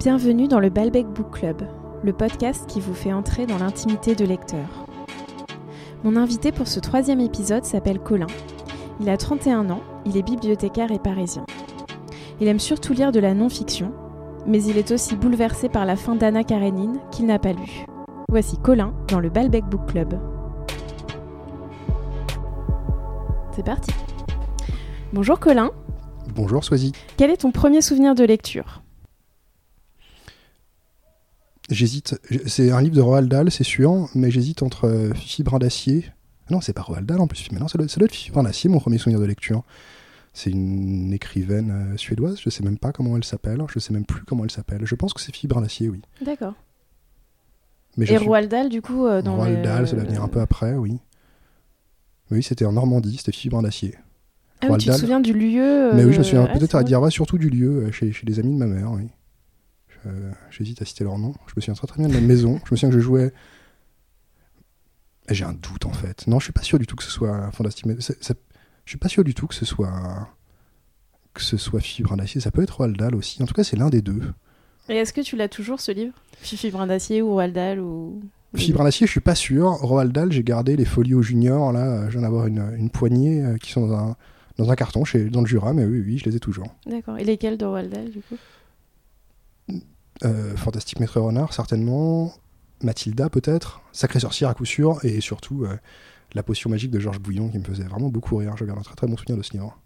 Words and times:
Bienvenue 0.00 0.48
dans 0.48 0.60
le 0.60 0.70
Balbec 0.70 1.06
Book 1.08 1.30
Club, 1.30 1.62
le 2.02 2.14
podcast 2.14 2.64
qui 2.66 2.80
vous 2.80 2.94
fait 2.94 3.12
entrer 3.12 3.44
dans 3.44 3.58
l'intimité 3.58 4.14
de 4.14 4.24
lecteurs. 4.24 4.86
Mon 6.04 6.16
invité 6.16 6.52
pour 6.52 6.68
ce 6.68 6.80
troisième 6.80 7.20
épisode 7.20 7.66
s'appelle 7.66 7.98
Colin. 7.98 8.26
Il 9.02 9.10
a 9.10 9.18
31 9.18 9.68
ans, 9.68 9.82
il 10.06 10.16
est 10.16 10.22
bibliothécaire 10.22 10.90
et 10.90 10.98
parisien. 10.98 11.44
Il 12.40 12.48
aime 12.48 12.58
surtout 12.58 12.94
lire 12.94 13.12
de 13.12 13.20
la 13.20 13.34
non-fiction, 13.34 13.92
mais 14.46 14.62
il 14.64 14.78
est 14.78 14.90
aussi 14.90 15.16
bouleversé 15.16 15.68
par 15.68 15.84
la 15.84 15.96
fin 15.96 16.14
d'Anna 16.14 16.44
Karenine 16.44 16.98
qu'il 17.10 17.26
n'a 17.26 17.38
pas 17.38 17.52
lue. 17.52 17.84
Voici 18.30 18.56
Colin 18.56 18.94
dans 19.08 19.20
le 19.20 19.28
Balbec 19.28 19.66
Book 19.66 19.84
Club. 19.86 20.18
C'est 23.54 23.66
parti. 23.66 23.92
Bonjour 25.12 25.38
Colin. 25.38 25.72
Bonjour 26.34 26.64
Soisy. 26.64 26.92
Quel 27.18 27.30
est 27.30 27.42
ton 27.42 27.52
premier 27.52 27.82
souvenir 27.82 28.14
de 28.14 28.24
lecture? 28.24 28.80
J'hésite. 31.70 32.20
C'est 32.46 32.70
un 32.72 32.80
livre 32.82 32.96
de 32.96 33.00
Roald 33.00 33.28
Dahl, 33.30 33.50
c'est 33.50 33.64
sûr, 33.64 34.08
mais 34.14 34.30
j'hésite 34.30 34.62
entre 34.62 34.86
euh, 34.88 35.14
Fifi 35.14 35.42
Brin 35.42 35.58
d'Acier. 35.58 36.04
Non, 36.50 36.60
c'est 36.60 36.72
pas 36.72 36.82
Roald 36.82 37.06
Dahl 37.06 37.20
en 37.20 37.28
plus, 37.28 37.46
mais 37.52 37.60
non, 37.60 37.68
ça 37.68 37.78
doit, 37.78 37.86
ça 37.88 37.98
doit 37.98 38.06
être 38.06 38.12
Fifi 38.14 38.32
Brin 38.32 38.42
d'Acier, 38.42 38.68
mon 38.68 38.80
premier 38.80 38.98
souvenir 38.98 39.20
de 39.20 39.24
lecture. 39.24 39.62
C'est 40.32 40.50
une 40.50 41.12
écrivaine 41.12 41.70
euh, 41.92 41.96
suédoise, 41.96 42.38
je 42.40 42.50
sais 42.50 42.62
même 42.64 42.78
pas 42.78 42.92
comment 42.92 43.16
elle 43.16 43.24
s'appelle, 43.24 43.60
je 43.72 43.78
sais 43.78 43.92
même 43.92 44.04
plus 44.04 44.22
comment 44.24 44.44
elle 44.44 44.50
s'appelle. 44.50 44.80
Je 44.84 44.94
pense 44.94 45.12
que 45.14 45.20
c'est 45.20 45.32
Fifi 45.34 45.46
Brin 45.48 45.60
d'Acier, 45.60 45.88
oui. 45.88 46.02
D'accord. 46.24 46.54
Mais 47.96 48.04
Et 48.04 48.08
suis- 48.16 48.18
Roald 48.18 48.48
Dahl, 48.50 48.68
du 48.68 48.82
coup, 48.82 49.06
euh, 49.06 49.22
dans 49.22 49.36
Roald 49.36 49.58
le- 49.58 49.62
Dahl, 49.62 49.88
ça 49.88 49.94
doit 49.96 50.04
venir 50.04 50.22
un 50.22 50.28
peu 50.28 50.40
après, 50.40 50.74
oui. 50.74 50.98
Oui, 52.30 52.42
c'était 52.44 52.64
en 52.64 52.72
Normandie, 52.72 53.16
c'était 53.16 53.32
Fifi 53.32 53.48
Brin 53.48 53.62
d'Acier. 53.62 53.94
Ah 54.62 54.66
oui, 54.66 54.68
Roald 54.68 54.82
tu 54.82 54.88
te 54.90 54.94
souviens 54.94 55.20
du 55.20 55.32
lieu 55.32 55.92
Mais 55.94 56.04
oui, 56.04 56.12
je 56.12 56.18
me 56.18 56.20
euh, 56.20 56.24
souviens 56.24 56.48
ah, 56.48 56.58
peut-être 56.58 56.74
à 56.74 56.82
dire 56.84 57.00
ouais, 57.00 57.10
surtout 57.10 57.38
du 57.38 57.48
lieu, 57.48 57.86
euh, 57.86 57.92
chez, 57.92 58.12
chez 58.12 58.26
des 58.26 58.38
amis 58.38 58.52
de 58.52 58.58
ma 58.58 58.66
mère, 58.66 58.92
oui. 58.92 59.08
Je- 60.04 60.10
J'hésite 60.50 60.82
à 60.82 60.84
citer 60.84 61.04
leur 61.04 61.18
nom. 61.18 61.32
Je 61.46 61.52
me 61.56 61.60
souviens 61.60 61.74
très 61.74 61.86
très 61.86 61.98
bien 61.98 62.08
de 62.08 62.14
la 62.14 62.20
maison. 62.20 62.60
Je 62.64 62.72
me 62.72 62.76
souviens 62.76 62.88
que 62.90 62.94
je 62.94 63.00
jouais. 63.00 63.32
J'ai 65.28 65.44
un 65.44 65.52
doute 65.52 65.86
en 65.86 65.92
fait. 65.92 66.26
Non, 66.26 66.38
je 66.40 66.44
suis 66.44 66.52
pas 66.52 66.62
sûr 66.62 66.78
du 66.78 66.86
tout 66.86 66.96
que 66.96 67.04
ce 67.04 67.10
soit 67.10 67.50
fantastique. 67.52 67.86
Mais 67.86 67.96
c'est- 68.00 68.16
c'est- 68.22 68.38
je 68.84 68.90
suis 68.90 68.98
pas 68.98 69.08
sûr 69.08 69.22
du 69.24 69.34
tout 69.34 69.46
que 69.46 69.54
ce 69.54 69.64
soit 69.64 70.28
que 71.32 71.42
ce 71.42 71.56
soit 71.56 71.80
Fibre 71.80 72.16
d'acier. 72.16 72.40
Ça 72.40 72.50
peut 72.50 72.62
être 72.62 72.78
Roald 72.78 72.96
Dahl 72.96 73.14
aussi. 73.14 73.40
En 73.42 73.46
tout 73.46 73.54
cas, 73.54 73.62
c'est 73.62 73.76
l'un 73.76 73.88
des 73.88 74.02
deux. 74.02 74.20
Et 74.88 74.96
est-ce 74.96 75.12
que 75.12 75.20
tu 75.20 75.36
l'as 75.36 75.48
toujours, 75.48 75.80
ce 75.80 75.92
livre? 75.92 76.12
Fifi 76.38 76.70
Brin 76.72 76.88
d'Acier 76.88 77.22
ou 77.22 77.30
Roald 77.34 77.54
Dahl 77.54 77.78
ou... 77.78 78.20
Fibre 78.56 78.82
d'acier, 78.82 79.06
je 79.06 79.12
suis 79.12 79.20
pas 79.20 79.36
sûr. 79.36 79.68
Roald 79.70 80.10
Dahl, 80.12 80.32
j'ai 80.32 80.42
gardé 80.42 80.74
les 80.74 80.84
folios 80.84 81.22
juniors. 81.22 81.72
Là, 81.72 82.06
je 82.06 82.12
viens 82.12 82.22
d'avoir 82.22 82.48
une, 82.48 82.74
une 82.76 82.90
poignée 82.90 83.44
euh, 83.44 83.56
qui 83.58 83.70
sont 83.70 83.86
dans 83.86 83.94
un 83.96 84.16
dans 84.56 84.70
un 84.70 84.74
carton 84.74 85.04
chez 85.04 85.30
dans 85.30 85.40
le 85.42 85.46
Jura. 85.46 85.72
Mais 85.72 85.84
oui, 85.84 86.02
oui, 86.04 86.18
je 86.18 86.24
les 86.28 86.34
ai 86.34 86.40
toujours. 86.40 86.66
D'accord. 86.86 87.16
Et 87.18 87.24
lesquels 87.24 87.56
de 87.56 87.64
Roald 87.64 87.92
Dahl, 87.92 88.10
du 88.10 88.18
coup? 88.22 88.34
Euh, 88.34 88.36
Fantastique 90.56 91.00
Maître 91.00 91.20
Renard, 91.20 91.52
certainement. 91.52 92.32
Mathilda, 92.82 93.28
peut-être. 93.28 93.82
Sacrée 93.92 94.20
sorcière, 94.20 94.48
à 94.50 94.54
coup 94.54 94.64
sûr. 94.64 95.04
Et 95.04 95.20
surtout, 95.20 95.64
euh, 95.64 95.76
La 96.34 96.42
potion 96.42 96.70
magique 96.70 96.90
de 96.90 97.00
Georges 97.00 97.18
Bouillon, 97.18 97.48
qui 97.48 97.58
me 97.58 97.64
faisait 97.64 97.84
vraiment 97.84 98.08
beaucoup 98.08 98.36
rire. 98.36 98.56
Je 98.56 98.64
garde 98.64 98.78
un 98.78 98.82
très 98.82 98.94
très 98.94 99.06
bon 99.06 99.16
souvenir 99.16 99.36
de 99.36 99.42
ce 99.42 99.52
livre. 99.52 99.78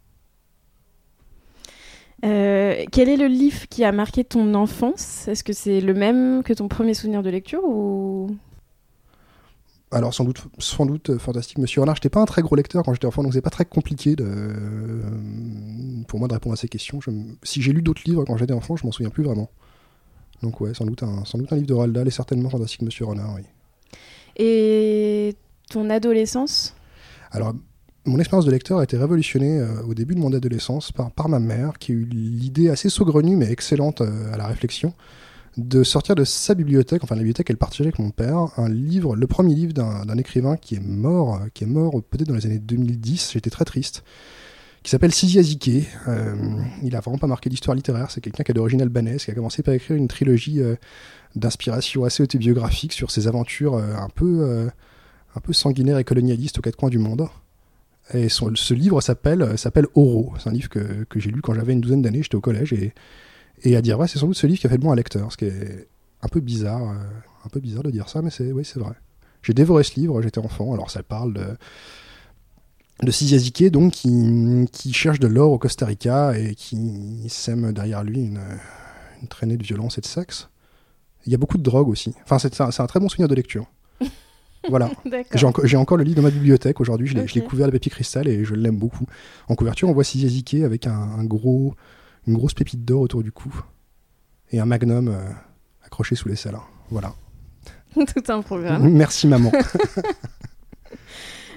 Euh, 2.24 2.84
Quel 2.92 3.08
est 3.08 3.16
le 3.16 3.26
livre 3.26 3.66
qui 3.68 3.84
a 3.84 3.92
marqué 3.92 4.24
ton 4.24 4.54
enfance? 4.54 5.28
Est-ce 5.28 5.42
que 5.44 5.52
c'est 5.52 5.80
le 5.80 5.94
même 5.94 6.42
que 6.42 6.52
ton 6.52 6.68
premier 6.68 6.94
souvenir 6.94 7.22
de 7.22 7.30
lecture 7.30 7.64
ou? 7.64 8.36
Alors, 9.90 10.12
sans 10.12 10.24
doute, 10.24 10.42
sans 10.58 10.86
doute 10.86 11.10
euh, 11.10 11.18
Fantastique 11.18 11.58
Monsieur 11.58 11.80
Renard. 11.80 11.96
J'étais 11.96 12.08
pas 12.08 12.20
un 12.20 12.24
très 12.24 12.42
gros 12.42 12.56
lecteur 12.56 12.82
quand 12.82 12.92
j'étais 12.92 13.06
enfant, 13.06 13.22
donc 13.22 13.32
c'est 13.32 13.40
pas 13.40 13.50
très 13.50 13.64
compliqué 13.64 14.16
de, 14.16 14.24
euh, 14.26 15.02
pour 16.08 16.18
moi 16.18 16.26
de 16.26 16.34
répondre 16.34 16.52
à 16.52 16.56
ces 16.56 16.68
questions. 16.68 17.00
Je 17.00 17.10
si 17.42 17.62
j'ai 17.62 17.72
lu 17.72 17.80
d'autres 17.80 18.02
livres 18.04 18.24
quand 18.24 18.36
j'étais 18.36 18.52
enfant, 18.52 18.76
je 18.76 18.84
m'en 18.84 18.92
souviens 18.92 19.10
plus 19.10 19.22
vraiment. 19.22 19.50
Donc, 20.44 20.60
ouais, 20.60 20.74
sans 20.74 20.84
doute 20.84 21.02
un, 21.02 21.24
sans 21.24 21.38
doute 21.38 21.50
un 21.52 21.56
livre 21.56 21.66
de 21.66 21.72
Roald 21.72 21.94
Dahl 21.94 22.06
et 22.06 22.10
certainement 22.10 22.50
Fantastique 22.50 22.82
Monsieur 22.82 23.06
Renard, 23.06 23.34
oui. 23.34 23.42
Et 24.36 25.34
ton 25.70 25.88
adolescence? 25.88 26.74
Alors, 27.30 27.54
mon 28.04 28.18
expérience 28.18 28.44
de 28.44 28.50
lecteur 28.50 28.78
a 28.78 28.84
été 28.84 28.98
révolutionnée 28.98 29.58
euh, 29.58 29.82
au 29.88 29.94
début 29.94 30.14
de 30.14 30.20
mon 30.20 30.34
adolescence 30.34 30.92
par, 30.92 31.10
par 31.10 31.30
ma 31.30 31.38
mère, 31.38 31.78
qui 31.78 31.92
a 31.92 31.94
eu 31.94 32.04
l'idée 32.04 32.68
assez 32.68 32.90
saugrenue 32.90 33.36
mais 33.36 33.50
excellente 33.50 34.02
euh, 34.02 34.34
à 34.34 34.36
la 34.36 34.46
réflexion 34.46 34.92
de 35.56 35.82
sortir 35.82 36.14
de 36.14 36.24
sa 36.24 36.54
bibliothèque, 36.54 37.04
enfin 37.04 37.14
la 37.14 37.20
bibliothèque 37.20 37.46
qu'elle 37.46 37.56
partageait 37.56 37.84
avec 37.84 37.98
mon 37.98 38.10
père, 38.10 38.48
un 38.58 38.68
livre, 38.68 39.16
le 39.16 39.26
premier 39.26 39.54
livre 39.54 39.72
d'un 39.72 40.04
d'un 40.04 40.18
écrivain 40.18 40.56
qui 40.56 40.74
est 40.74 40.84
mort, 40.84 41.36
euh, 41.36 41.46
qui 41.54 41.64
est 41.64 41.68
mort 41.68 41.92
peut-être 42.10 42.28
dans 42.28 42.34
les 42.34 42.44
années 42.44 42.58
2010. 42.58 43.30
J'étais 43.32 43.50
très 43.50 43.64
triste. 43.64 44.04
Qui 44.84 44.90
s'appelle 44.90 45.12
Sisi 45.14 45.38
Azike. 45.38 45.70
Euh, 46.08 46.36
il 46.82 46.94
a 46.94 47.00
vraiment 47.00 47.16
pas 47.18 47.26
marqué 47.26 47.48
l'histoire 47.48 47.74
littéraire. 47.74 48.10
C'est 48.10 48.20
quelqu'un 48.20 48.44
qui 48.44 48.52
est 48.52 48.54
d'origine 48.54 48.82
albanaise, 48.82 49.24
qui 49.24 49.30
a 49.30 49.34
commencé 49.34 49.62
par 49.62 49.74
écrire 49.74 49.96
une 49.96 50.08
trilogie 50.08 50.60
euh, 50.60 50.76
d'inspiration 51.34 52.04
assez 52.04 52.22
autobiographique 52.22 52.92
sur 52.92 53.10
ses 53.10 53.26
aventures 53.26 53.74
euh, 53.74 53.94
un 53.96 54.10
peu 54.10 54.68
un 55.36 55.40
peu 55.40 55.52
sanguinaires 55.52 55.98
et 55.98 56.04
colonialistes 56.04 56.58
aux 56.58 56.62
quatre 56.62 56.76
coins 56.76 56.90
du 56.90 56.98
monde. 56.98 57.26
Et 58.12 58.28
son- 58.28 58.54
ce 58.54 58.74
livre 58.74 59.00
s'appelle 59.00 59.56
s'appelle 59.58 59.86
Oro. 59.94 60.34
C'est 60.38 60.50
un 60.50 60.52
livre 60.52 60.68
que, 60.68 61.04
que 61.08 61.18
j'ai 61.18 61.30
lu 61.30 61.40
quand 61.40 61.54
j'avais 61.54 61.72
une 61.72 61.80
douzaine 61.80 62.02
d'années, 62.02 62.22
j'étais 62.22 62.36
au 62.36 62.40
collège. 62.42 62.72
Et, 62.74 62.92
et 63.62 63.74
à 63.76 63.80
dire 63.82 63.96
vrai, 63.96 64.06
c'est 64.06 64.18
sans 64.18 64.26
doute 64.26 64.36
ce 64.36 64.46
livre 64.46 64.60
qui 64.60 64.66
a 64.66 64.70
fait 64.70 64.78
de 64.78 64.84
moi 64.84 64.92
un 64.92 64.96
lecteur, 64.96 65.32
ce 65.32 65.38
qui 65.38 65.46
est 65.46 65.88
un 66.20 66.28
peu 66.28 66.40
bizarre, 66.40 66.82
un 66.82 67.48
peu 67.50 67.58
bizarre 67.60 67.82
de 67.84 67.90
dire 67.90 68.08
ça, 68.10 68.20
mais 68.20 68.30
c'est 68.30 68.52
oui, 68.52 68.64
c'est 68.66 68.78
vrai. 68.78 68.92
J'ai 69.42 69.54
dévoré 69.54 69.82
ce 69.82 69.98
livre, 69.98 70.20
j'étais 70.22 70.38
enfant. 70.40 70.74
Alors 70.74 70.90
ça 70.90 71.02
parle 71.02 71.32
de 71.32 71.46
de 73.02 73.10
Sisi 73.10 73.34
Azike, 73.34 73.70
donc 73.70 73.92
qui, 73.92 74.66
qui 74.72 74.92
cherche 74.92 75.18
de 75.18 75.26
l'or 75.26 75.52
au 75.52 75.58
Costa 75.58 75.86
Rica 75.86 76.38
et 76.38 76.54
qui 76.54 77.26
sème 77.28 77.72
derrière 77.72 78.04
lui 78.04 78.20
une, 78.20 78.40
une 79.20 79.28
traînée 79.28 79.56
de 79.56 79.62
violence 79.62 79.98
et 79.98 80.00
de 80.00 80.06
sexe. 80.06 80.48
Il 81.26 81.32
y 81.32 81.34
a 81.34 81.38
beaucoup 81.38 81.58
de 81.58 81.62
drogue 81.62 81.88
aussi. 81.88 82.14
Enfin, 82.22 82.38
c'est 82.38 82.60
un, 82.60 82.70
c'est 82.70 82.82
un 82.82 82.86
très 82.86 83.00
bon 83.00 83.08
souvenir 83.08 83.28
de 83.28 83.34
lecture. 83.34 83.66
voilà. 84.68 84.90
J'ai 85.32 85.76
encore, 85.76 85.96
le 85.96 86.04
livre 86.04 86.16
dans 86.16 86.22
ma 86.22 86.30
bibliothèque 86.30 86.80
aujourd'hui. 86.80 87.08
Je 87.08 87.14
l'ai 87.14 87.44
couvert 87.44 87.66
de 87.66 87.72
papier 87.72 87.90
cristal 87.90 88.28
et 88.28 88.44
je 88.44 88.54
l'aime 88.54 88.76
beaucoup. 88.76 89.06
En 89.48 89.54
couverture, 89.54 89.88
on 89.88 89.92
voit 89.92 90.04
Sisi 90.04 90.26
Azike 90.26 90.54
avec 90.62 90.86
un, 90.86 90.92
un 90.92 91.24
gros, 91.24 91.74
une 92.26 92.34
grosse 92.34 92.54
pépite 92.54 92.84
d'or 92.84 93.00
autour 93.00 93.22
du 93.22 93.32
cou 93.32 93.52
et 94.52 94.60
un 94.60 94.66
magnum 94.66 95.08
euh, 95.08 95.18
accroché 95.84 96.14
sous 96.14 96.28
les 96.28 96.36
selles. 96.36 96.56
Voilà. 96.90 97.14
Tout 97.94 98.04
un 98.28 98.42
programme. 98.42 98.88
Merci 98.90 99.26
maman. 99.26 99.50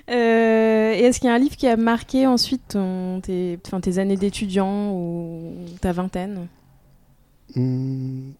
Euh, 0.09 0.93
et 0.93 0.99
est-ce 0.99 1.19
qu'il 1.19 1.27
y 1.27 1.31
a 1.31 1.35
un 1.35 1.39
livre 1.39 1.55
qui 1.55 1.67
a 1.67 1.75
marqué 1.75 2.27
ensuite 2.27 2.77
tes, 3.23 3.59
années 3.97 4.17
d'étudiant 4.17 4.93
ou 4.93 5.53
ta 5.81 5.91
vingtaine? 5.91 6.47
Hmm. 7.55 8.31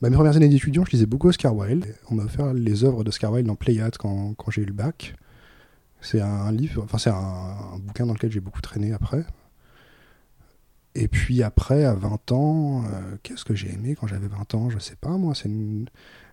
Bah, 0.00 0.10
mes 0.10 0.16
premières 0.16 0.36
années 0.36 0.48
d'étudiant, 0.48 0.84
je 0.84 0.90
lisais 0.90 1.06
beaucoup 1.06 1.28
Oscar 1.28 1.54
Wilde. 1.54 1.94
On 2.10 2.16
m'a 2.16 2.24
offert 2.24 2.52
les 2.52 2.84
œuvres 2.84 3.04
d'Oscar 3.04 3.32
Wilde 3.32 3.46
dans 3.46 3.54
Pléiade 3.54 3.96
quand, 3.96 4.34
j'ai 4.50 4.62
eu 4.62 4.66
le 4.66 4.72
bac. 4.72 5.14
C'est 6.00 6.20
un 6.20 6.50
livre, 6.50 6.82
enfin 6.82 6.98
c'est 6.98 7.10
un, 7.10 7.78
bouquin 7.78 8.06
dans 8.06 8.12
lequel 8.12 8.32
j'ai 8.32 8.40
beaucoup 8.40 8.60
traîné 8.60 8.92
après. 8.92 9.24
Et 10.96 11.06
puis 11.06 11.42
après, 11.44 11.84
à 11.84 11.94
20 11.94 12.32
ans, 12.32 12.84
euh, 12.84 13.16
qu'est-ce 13.22 13.44
que 13.44 13.54
j'ai 13.54 13.72
aimé 13.72 13.94
quand 13.94 14.08
j'avais 14.08 14.26
20 14.26 14.54
ans? 14.56 14.70
Je 14.70 14.78
sais 14.80 14.96
pas, 14.96 15.16
moi. 15.16 15.34
C'est. 15.34 15.48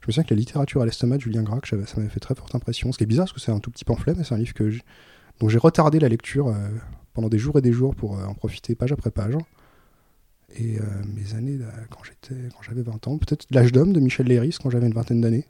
Je 0.01 0.07
me 0.07 0.11
souviens 0.11 0.23
que 0.23 0.33
la 0.33 0.39
littérature 0.39 0.81
à 0.81 0.85
l'estomac 0.85 1.17
de 1.17 1.21
Julien 1.21 1.43
Gracq, 1.43 1.65
ça 1.67 1.75
m'avait 1.75 2.09
fait 2.09 2.19
très 2.19 2.35
forte 2.35 2.55
impression. 2.55 2.91
Ce 2.91 2.97
qui 2.97 3.03
est 3.03 3.07
bizarre, 3.07 3.25
parce 3.25 3.33
que 3.33 3.39
c'est 3.39 3.51
un 3.51 3.59
tout 3.59 3.69
petit 3.71 3.85
pamphlet, 3.85 4.13
mais 4.17 4.23
c'est 4.23 4.33
un 4.33 4.37
livre 4.37 4.53
que 4.53 4.69
j'ai- 4.69 4.81
dont 5.39 5.49
j'ai 5.49 5.57
retardé 5.57 5.99
la 5.99 6.09
lecture 6.09 6.47
euh, 6.47 6.69
pendant 7.13 7.29
des 7.29 7.37
jours 7.37 7.57
et 7.57 7.61
des 7.61 7.73
jours 7.73 7.95
pour 7.95 8.17
euh, 8.17 8.25
en 8.25 8.33
profiter 8.33 8.75
page 8.75 8.91
après 8.91 9.11
page. 9.11 9.35
Et 10.55 10.79
euh, 10.79 10.83
mes 11.15 11.35
années, 11.35 11.57
là, 11.57 11.67
quand 11.89 12.03
j'étais, 12.03 12.35
quand 12.55 12.63
j'avais 12.63 12.81
20 12.81 13.07
ans, 13.07 13.17
peut-être 13.17 13.45
l'âge 13.51 13.71
d'homme 13.71 13.93
de 13.93 13.99
Michel 13.99 14.25
Léris 14.27 14.57
quand 14.61 14.69
j'avais 14.69 14.87
une 14.87 14.93
vingtaine 14.93 15.21
d'années. 15.21 15.45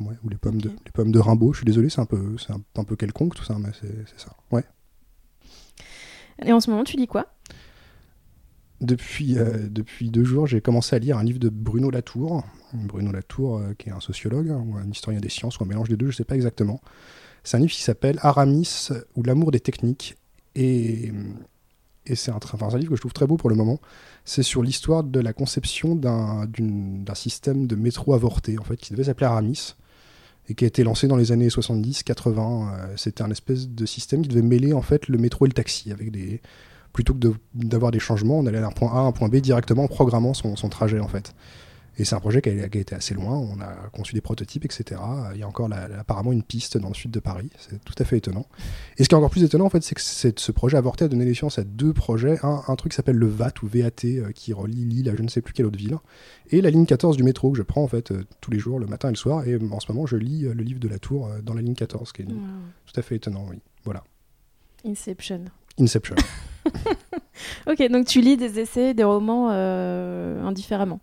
Ouais, 0.00 0.14
ou 0.24 0.28
les 0.28 0.38
pommes, 0.38 0.60
de, 0.60 0.70
les 0.70 0.90
pommes 0.92 1.12
de 1.12 1.18
Rimbaud, 1.18 1.52
je 1.52 1.58
suis 1.58 1.66
désolé, 1.66 1.90
c'est 1.90 2.00
un 2.00 2.06
peu, 2.06 2.36
c'est 2.38 2.52
un, 2.52 2.84
peu 2.84 2.96
quelconque 2.96 3.34
tout 3.34 3.44
ça, 3.44 3.56
mais 3.58 3.68
c'est 3.78 4.18
ça. 4.18 4.34
Ouais. 4.50 4.64
Et 6.44 6.52
en 6.52 6.60
ce 6.60 6.70
moment, 6.70 6.82
tu 6.82 6.96
lis 6.96 7.06
quoi? 7.06 7.26
Depuis, 8.82 9.38
euh, 9.38 9.68
depuis 9.70 10.10
deux 10.10 10.24
jours, 10.24 10.48
j'ai 10.48 10.60
commencé 10.60 10.96
à 10.96 10.98
lire 10.98 11.16
un 11.16 11.22
livre 11.22 11.38
de 11.38 11.48
Bruno 11.48 11.88
Latour. 11.88 12.44
Bruno 12.74 13.12
Latour, 13.12 13.58
euh, 13.58 13.74
qui 13.78 13.90
est 13.90 13.92
un 13.92 14.00
sociologue, 14.00 14.50
hein, 14.50 14.64
ou 14.66 14.76
un 14.76 14.90
historien 14.90 15.20
des 15.20 15.28
sciences, 15.28 15.60
ou 15.60 15.62
un 15.62 15.66
mélange 15.68 15.88
des 15.88 15.96
deux, 15.96 16.06
je 16.06 16.14
ne 16.14 16.16
sais 16.16 16.24
pas 16.24 16.34
exactement. 16.34 16.80
C'est 17.44 17.56
un 17.56 17.60
livre 17.60 17.72
qui 17.72 17.82
s'appelle 17.82 18.18
Aramis 18.22 18.88
ou 19.14 19.22
l'amour 19.22 19.52
des 19.52 19.60
techniques. 19.60 20.16
Et, 20.56 21.12
et 22.06 22.16
c'est 22.16 22.32
un, 22.32 22.40
enfin, 22.42 22.68
un 22.68 22.78
livre 22.78 22.90
que 22.90 22.96
je 22.96 23.02
trouve 23.02 23.12
très 23.12 23.26
beau 23.26 23.36
pour 23.36 23.50
le 23.50 23.56
moment. 23.56 23.80
C'est 24.24 24.42
sur 24.42 24.64
l'histoire 24.64 25.04
de 25.04 25.20
la 25.20 25.32
conception 25.32 25.94
d'un 25.94 26.48
système 27.14 27.68
de 27.68 27.76
métro 27.76 28.14
avorté, 28.14 28.58
en 28.58 28.64
fait, 28.64 28.76
qui 28.76 28.92
devait 28.92 29.04
s'appeler 29.04 29.26
Aramis 29.26 29.76
et 30.48 30.54
qui 30.56 30.64
a 30.64 30.66
été 30.66 30.82
lancé 30.82 31.06
dans 31.06 31.16
les 31.16 31.30
années 31.30 31.48
70-80. 31.48 32.68
Euh, 32.74 32.94
C'était 32.96 33.22
un 33.22 33.30
espèce 33.30 33.68
de 33.68 33.86
système 33.86 34.22
qui 34.22 34.28
devait 34.28 34.42
mêler 34.42 34.72
en 34.72 34.82
fait 34.82 35.06
le 35.06 35.18
métro 35.18 35.46
et 35.46 35.48
le 35.48 35.54
taxi 35.54 35.92
avec 35.92 36.10
des 36.10 36.42
plutôt 36.92 37.14
que 37.14 37.18
de- 37.20 37.34
d'avoir 37.54 37.90
des 37.90 37.98
changements, 38.00 38.38
on 38.38 38.46
allait 38.46 38.60
d'un 38.60 38.70
point 38.70 38.92
A 38.92 38.98
à 38.98 39.02
un 39.02 39.12
point 39.12 39.28
B 39.28 39.36
directement 39.36 39.84
en 39.84 39.88
programmant 39.88 40.34
son, 40.34 40.56
son 40.56 40.68
trajet 40.68 41.00
en 41.00 41.08
fait. 41.08 41.34
Et 41.98 42.06
c'est 42.06 42.14
un 42.14 42.20
projet 42.20 42.40
qui 42.40 42.48
a, 42.48 42.70
qui 42.70 42.78
a 42.78 42.80
été 42.80 42.94
assez 42.94 43.12
loin. 43.12 43.36
On 43.36 43.60
a 43.60 43.66
conçu 43.92 44.14
des 44.14 44.22
prototypes, 44.22 44.64
etc. 44.64 44.98
Il 45.34 45.40
y 45.40 45.42
a 45.42 45.46
encore 45.46 45.68
la- 45.68 45.88
la- 45.88 46.00
apparemment 46.00 46.32
une 46.32 46.42
piste 46.42 46.78
dans 46.78 46.88
le 46.88 46.94
sud 46.94 47.10
de 47.10 47.20
Paris. 47.20 47.50
C'est 47.58 47.84
tout 47.84 47.92
à 47.98 48.04
fait 48.06 48.16
étonnant. 48.16 48.46
Et 48.96 49.04
ce 49.04 49.10
qui 49.10 49.14
est 49.14 49.18
encore 49.18 49.28
plus 49.28 49.44
étonnant, 49.44 49.66
en 49.66 49.68
fait, 49.68 49.82
c'est 49.82 49.94
que 49.94 50.00
ce 50.40 50.52
projet 50.52 50.78
avorté 50.78 51.04
a 51.04 51.08
donné 51.08 51.26
naissance 51.26 51.58
à 51.58 51.64
deux 51.64 51.92
projets. 51.92 52.38
Un, 52.42 52.62
un 52.66 52.76
truc 52.76 52.92
qui 52.92 52.96
s'appelle 52.96 53.16
le 53.16 53.26
VAT 53.26 53.52
ou 53.62 53.66
VAT, 53.66 53.90
euh, 54.06 54.32
qui 54.32 54.54
relie 54.54 54.86
Lille 54.86 55.10
à 55.10 55.14
je 55.14 55.20
ne 55.20 55.28
sais 55.28 55.42
plus 55.42 55.52
quelle 55.52 55.66
autre 55.66 55.76
ville. 55.76 55.98
Et 56.50 56.62
la 56.62 56.70
ligne 56.70 56.86
14 56.86 57.18
du 57.18 57.24
métro 57.24 57.52
que 57.52 57.58
je 57.58 57.62
prends 57.62 57.82
en 57.82 57.88
fait 57.88 58.10
euh, 58.10 58.24
tous 58.40 58.50
les 58.50 58.58
jours, 58.58 58.78
le 58.78 58.86
matin 58.86 59.08
et 59.08 59.12
le 59.12 59.16
soir. 59.18 59.46
Et 59.46 59.52
euh, 59.52 59.60
en 59.70 59.78
ce 59.78 59.92
moment, 59.92 60.06
je 60.06 60.16
lis 60.16 60.46
euh, 60.46 60.54
le 60.54 60.62
livre 60.62 60.80
de 60.80 60.88
la 60.88 60.98
Tour 60.98 61.28
dans 61.42 61.52
la 61.52 61.60
ligne 61.60 61.74
14, 61.74 62.08
ce 62.08 62.12
qui 62.14 62.22
est 62.22 62.24
Wow. 62.24 62.32
tout 62.86 62.98
à 62.98 63.02
fait 63.02 63.16
étonnant. 63.16 63.44
Oui. 63.50 63.58
Voilà. 63.84 64.02
Inception. 64.86 65.44
Inception. 65.78 66.16
Ok, 67.66 67.82
donc 67.90 68.06
tu 68.06 68.20
lis 68.20 68.36
des 68.36 68.60
essais, 68.60 68.94
des 68.94 69.02
romans 69.04 69.48
euh, 69.50 70.42
indifféremment. 70.44 71.00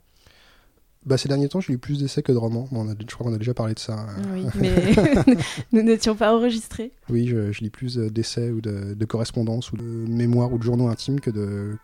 bah, 1.06 1.18
ces 1.18 1.28
derniers 1.28 1.50
temps, 1.50 1.60
j'ai 1.60 1.74
lu 1.74 1.80
plus 1.80 2.00
d'essais 2.00 2.22
que 2.22 2.32
de 2.32 2.38
romans. 2.38 2.68
Bon, 2.72 2.86
on 2.86 2.90
a- 2.90 2.96
je 2.98 3.14
crois 3.14 3.28
qu'on 3.28 3.34
a 3.34 3.38
déjà 3.38 3.54
parlé 3.54 3.74
de 3.74 3.80
ça. 3.80 4.08
euh. 4.10 4.22
Oui, 4.34 4.46
mais 4.56 4.94
nous 5.74 5.82
n'étions 5.82 6.16
pas 6.16 6.34
enregistrés. 6.34 6.92
Oui, 7.10 7.28
je, 7.28 7.52
je 7.52 7.60
lis 7.62 7.70
plus 7.70 7.98
euh, 7.98 8.10
d'essais 8.10 8.52
ou 8.52 8.62
de, 8.62 8.94
de 8.94 9.06
correspondances 9.06 9.72
ou 9.74 9.78
de 9.78 9.84
mémoires 9.84 10.54
ou 10.54 10.58
de 10.58 10.64
journaux 10.64 10.88
intimes 10.88 11.20
que 11.20 11.32
de, 11.32 11.76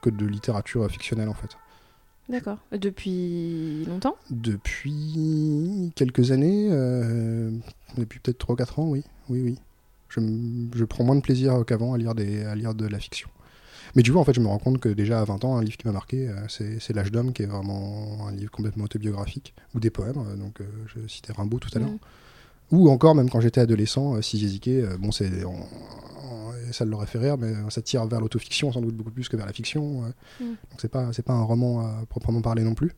que 0.00 0.08
de 0.10 0.24
littérature 0.24 0.88
fictionnelle 0.90 1.28
en 1.28 1.34
fait. 1.34 1.50
D'accord. 2.30 2.58
Depuis 2.72 3.84
longtemps? 3.86 4.16
Depuis 4.30 5.92
quelques 5.96 6.30
années, 6.30 6.68
euh, 6.70 7.50
depuis 7.98 8.20
peut-être 8.20 8.38
3-4 8.46 8.80
ans, 8.80 8.88
oui. 8.88 9.02
Oui, 9.28 9.40
oui. 9.42 9.58
Je, 10.08 10.84
prends 10.84 11.04
moins 11.04 11.16
de 11.16 11.20
plaisir 11.20 11.64
qu'avant 11.66 11.94
à 11.94 11.98
lire, 11.98 12.14
des, 12.14 12.44
à 12.44 12.54
lire 12.54 12.74
de 12.74 12.86
la 12.86 12.98
fiction. 12.98 13.28
Mais 13.94 14.02
tu 14.02 14.10
vois, 14.10 14.20
en 14.20 14.24
fait, 14.24 14.34
je 14.34 14.40
me 14.40 14.46
rends 14.48 14.58
compte 14.58 14.80
que 14.80 14.88
déjà 14.88 15.20
à 15.20 15.24
20 15.24 15.44
ans, 15.44 15.56
un 15.56 15.62
livre 15.64 15.76
qui 15.76 15.86
m'a 15.86 15.92
marqué, 15.92 16.28
euh, 16.28 16.34
c'est 16.48 16.92
L'âge 16.94 17.10
d'homme, 17.10 17.32
qui 17.32 17.42
est 17.42 17.46
vraiment 17.46 18.26
un 18.28 18.32
livre 18.32 18.50
complètement 18.50 18.84
autobiographique, 18.84 19.54
ou 19.74 19.80
des 19.80 19.90
poèmes. 19.90 20.18
euh, 20.18 20.36
donc, 20.36 20.60
euh, 20.60 20.64
je 20.94 21.06
citais 21.08 21.32
Rimbaud 21.32 21.58
tout 21.58 21.70
à 21.74 21.78
l'heure. 21.78 21.90
Mm. 21.90 21.98
Ou 22.70 22.90
encore, 22.90 23.14
même 23.14 23.30
quand 23.30 23.40
j'étais 23.40 23.60
adolescent, 23.62 24.20
si 24.20 24.38
j'hésitais, 24.38 24.84
bon, 24.98 25.10
c'est, 25.10 25.30
ça 26.72 26.84
l'aurait 26.84 27.06
fait 27.06 27.18
rire, 27.18 27.38
mais 27.38 27.52
ça 27.70 27.82
tire 27.82 28.04
vers 28.06 28.20
l'autofiction 28.20 28.72
sans 28.72 28.80
doute 28.80 28.94
beaucoup 28.94 29.10
plus 29.10 29.28
que 29.28 29.36
vers 29.36 29.46
la 29.46 29.52
fiction. 29.52 30.04
euh. 30.04 30.08
Mm. 30.44 30.46
Donc 30.70 30.80
c'est 30.80 30.90
pas, 30.90 31.12
c'est 31.12 31.22
pas 31.24 31.32
un 31.32 31.42
roman 31.42 31.80
à 31.80 32.04
proprement 32.08 32.40
parler 32.42 32.62
non 32.64 32.74
plus. 32.74 32.92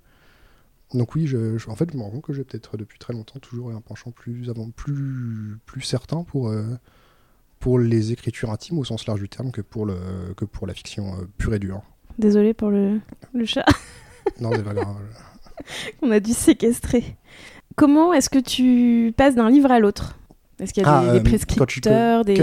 Donc 0.94 1.14
oui, 1.14 1.26
je, 1.26 1.56
je- 1.56 1.70
en 1.70 1.76
fait, 1.76 1.88
je 1.92 1.96
me 1.96 2.02
rends 2.02 2.10
compte 2.10 2.22
que 2.22 2.32
j'ai 2.32 2.42
peut-être 2.44 2.76
depuis 2.76 2.98
très 2.98 3.12
longtemps 3.12 3.38
toujours 3.38 3.70
eu 3.70 3.74
un 3.74 3.80
penchant 3.80 4.10
plus 4.10 4.50
avant, 4.50 4.70
plus, 4.70 5.56
plus 5.66 5.82
certain 5.82 6.24
pour, 6.24 6.48
euh, 6.48 6.64
pour 7.60 7.78
les 7.78 8.10
écritures 8.12 8.50
intimes 8.50 8.78
au 8.78 8.84
sens 8.84 9.06
large 9.06 9.20
du 9.20 9.28
terme 9.28 9.52
que 9.52 9.60
pour, 9.60 9.86
le, 9.86 9.96
que 10.36 10.44
pour 10.44 10.66
la 10.66 10.74
fiction 10.74 11.14
euh, 11.14 11.26
pure 11.38 11.54
et 11.54 11.58
dure. 11.58 11.82
Désolée 12.18 12.54
pour 12.54 12.70
le, 12.70 13.00
le 13.34 13.44
chat 13.44 13.64
Non, 14.40 14.50
c'est 14.54 14.64
pas 14.64 14.74
grave. 14.74 14.96
qu'on 16.00 16.10
a 16.10 16.20
dû 16.20 16.32
séquestrer. 16.32 17.16
Comment 17.76 18.12
est-ce 18.12 18.28
que 18.30 18.38
tu 18.38 19.12
passes 19.16 19.34
d'un 19.34 19.48
livre 19.50 19.70
à 19.70 19.78
l'autre? 19.78 20.18
Est-ce 20.58 20.72
qu'il 20.74 20.82
y 20.82 20.86
a 20.86 20.98
Ah, 20.98 21.02
des, 21.02 21.08
euh, 21.08 21.12
des 21.12 21.18
tu- 21.22 21.46
prescripteurs, 21.46 22.24
des... 22.24 22.34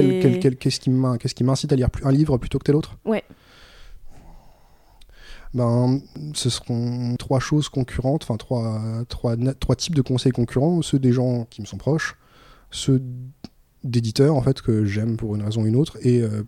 Qu'est-ce 0.60 1.36
qui 1.36 1.44
m'incite 1.44 1.72
à 1.72 1.76
lire 1.76 1.90
un 2.04 2.12
livre 2.12 2.38
plutôt 2.38 2.58
que 2.60 2.64
tel 2.64 2.76
autre? 2.76 2.98
Ouais. 3.06 3.24
Ben, 5.54 6.00
ce 6.34 6.50
seront 6.50 7.16
trois 7.18 7.40
choses 7.40 7.70
concurrentes, 7.70 8.24
enfin 8.24 8.38
trois, 8.38 8.80
trois, 9.10 9.36
trois 9.60 9.76
types 9.76 9.96
de 9.96 10.02
conseils 10.02 10.32
concurrents, 10.32 10.82
ceux 10.82 11.00
des 11.00 11.12
gens 11.14 11.46
qui 11.46 11.62
me 11.62 11.66
sont 11.66 11.78
proches, 11.78 12.18
ceux 12.70 13.02
d'éditeurs 13.88 14.36
en 14.36 14.42
fait 14.42 14.62
que 14.62 14.86
j'aime 14.86 15.18
pour 15.18 15.36
une 15.36 15.44
raison 15.44 15.64
ou 15.64 15.68
une 15.68 15.76
autre, 15.76 15.98
et 16.02 16.22
euh, 16.22 16.44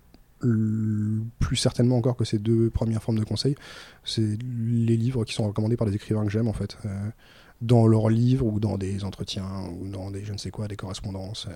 plus 1.39 1.55
certainement 1.55 1.97
encore 1.97 2.15
que 2.15 2.23
ces 2.23 2.39
deux 2.39 2.69
premières 2.69 3.03
formes 3.03 3.19
de 3.19 3.25
conseils, 3.25 3.55
c'est 4.03 4.37
les 4.41 4.97
livres 4.97 5.25
qui 5.25 5.33
sont 5.33 5.47
recommandés 5.47 5.75
par 5.77 5.87
des 5.87 5.95
écrivains 5.95 6.23
que 6.25 6.31
j'aime 6.31 6.47
en 6.47 6.53
fait, 6.53 6.77
euh, 6.85 7.09
dans 7.61 7.87
leurs 7.87 8.09
livres 8.09 8.45
ou 8.45 8.59
dans 8.59 8.77
des 8.77 9.03
entretiens 9.03 9.67
ou 9.79 9.87
dans 9.89 10.11
des 10.11 10.23
je 10.23 10.31
ne 10.31 10.37
sais 10.37 10.51
quoi, 10.51 10.67
des 10.67 10.77
correspondances. 10.77 11.47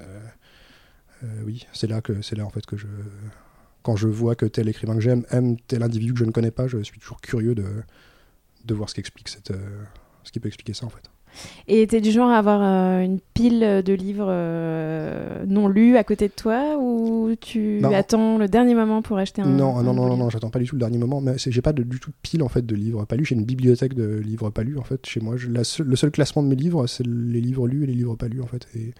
euh, 1.24 1.42
oui, 1.46 1.66
c'est 1.72 1.88
là 1.88 2.02
que 2.02 2.22
c'est 2.22 2.36
là 2.36 2.46
en 2.46 2.50
fait 2.50 2.66
que 2.66 2.76
je 2.76 2.88
quand 3.84 3.96
je 3.96 4.08
vois 4.08 4.36
que 4.36 4.46
tel 4.46 4.68
écrivain 4.70 4.96
que 4.96 5.02
j'aime 5.02 5.26
aime 5.30 5.58
tel 5.68 5.84
individu 5.84 6.14
que 6.14 6.20
je 6.20 6.26
ne 6.26 6.32
connais 6.32 6.52
pas, 6.52 6.68
je 6.68 6.82
suis 6.84 7.00
toujours 7.00 7.22
curieux 7.22 7.56
de, 7.56 7.84
de 8.66 8.74
voir 8.74 8.90
ce 8.90 8.96
qu'explique 8.96 9.30
cette 9.30 9.52
euh, 9.52 9.84
ce 10.24 10.32
qui 10.32 10.40
peut 10.40 10.48
expliquer 10.48 10.74
ça 10.74 10.86
en 10.86 10.90
fait. 10.90 11.12
Et 11.68 11.88
t'es 11.88 12.02
du 12.02 12.12
genre 12.12 12.30
à 12.30 12.38
avoir 12.38 12.62
euh, 12.62 13.02
une 13.02 13.20
pile 13.34 13.82
de 13.86 13.94
livres 13.94 14.28
euh, 14.30 15.46
non 15.48 15.68
lus 15.68 15.98
à 15.98 16.04
côté 16.04 16.28
de 16.28 16.34
toi 16.34 16.78
ou 16.80 17.32
tu 17.40 17.80
Non. 17.82 17.92
attends 17.94 18.38
le 18.38 18.48
dernier 18.48 18.76
moment 18.76 19.02
pour 19.02 19.18
acheter 19.18 19.42
un 19.42 19.46
non, 19.48 19.78
un 19.78 19.84
non, 19.84 19.94
non, 19.94 20.06
non, 20.08 20.18
non, 20.18 20.30
j'attends 20.30 20.50
pas 20.50 20.60
du 20.60 20.66
tout 20.66 20.76
le 20.76 20.80
dernier 20.80 20.98
moment, 20.98 21.22
mais 21.22 21.34
j'ai 21.38 21.62
pas 21.62 21.74
de- 21.74 21.84
du 21.84 22.00
tout 22.00 22.12
de 22.12 22.16
pile 22.22 22.44
en 22.44 22.50
fait 22.50 22.66
de 22.66 22.76
livres 22.76 23.06
pas 23.06 23.16
lus. 23.16 23.26
J'ai 23.26 23.36
une 23.36 23.46
bibliothèque 23.46 23.94
de 23.94 24.18
livres 24.18 24.50
pas 24.50 24.64
lus 24.64 24.78
en 24.78 24.84
fait 24.84 25.06
chez 25.06 25.20
moi. 25.20 25.38
Je- 25.38 25.50
la 25.50 25.62
le 25.86 25.96
seul 25.96 26.12
classement 26.12 26.44
de 26.44 26.48
mes 26.48 26.56
livres, 26.56 26.86
c'est 26.88 27.06
les 27.06 27.42
livres 27.42 27.68
lus 27.68 27.84
et 27.84 27.88
les 27.88 27.94
livres 27.94 28.16
pas 28.16 28.28
lus 28.28 28.42
en 28.42 28.48
fait. 28.48 28.68
Et, 28.76 28.94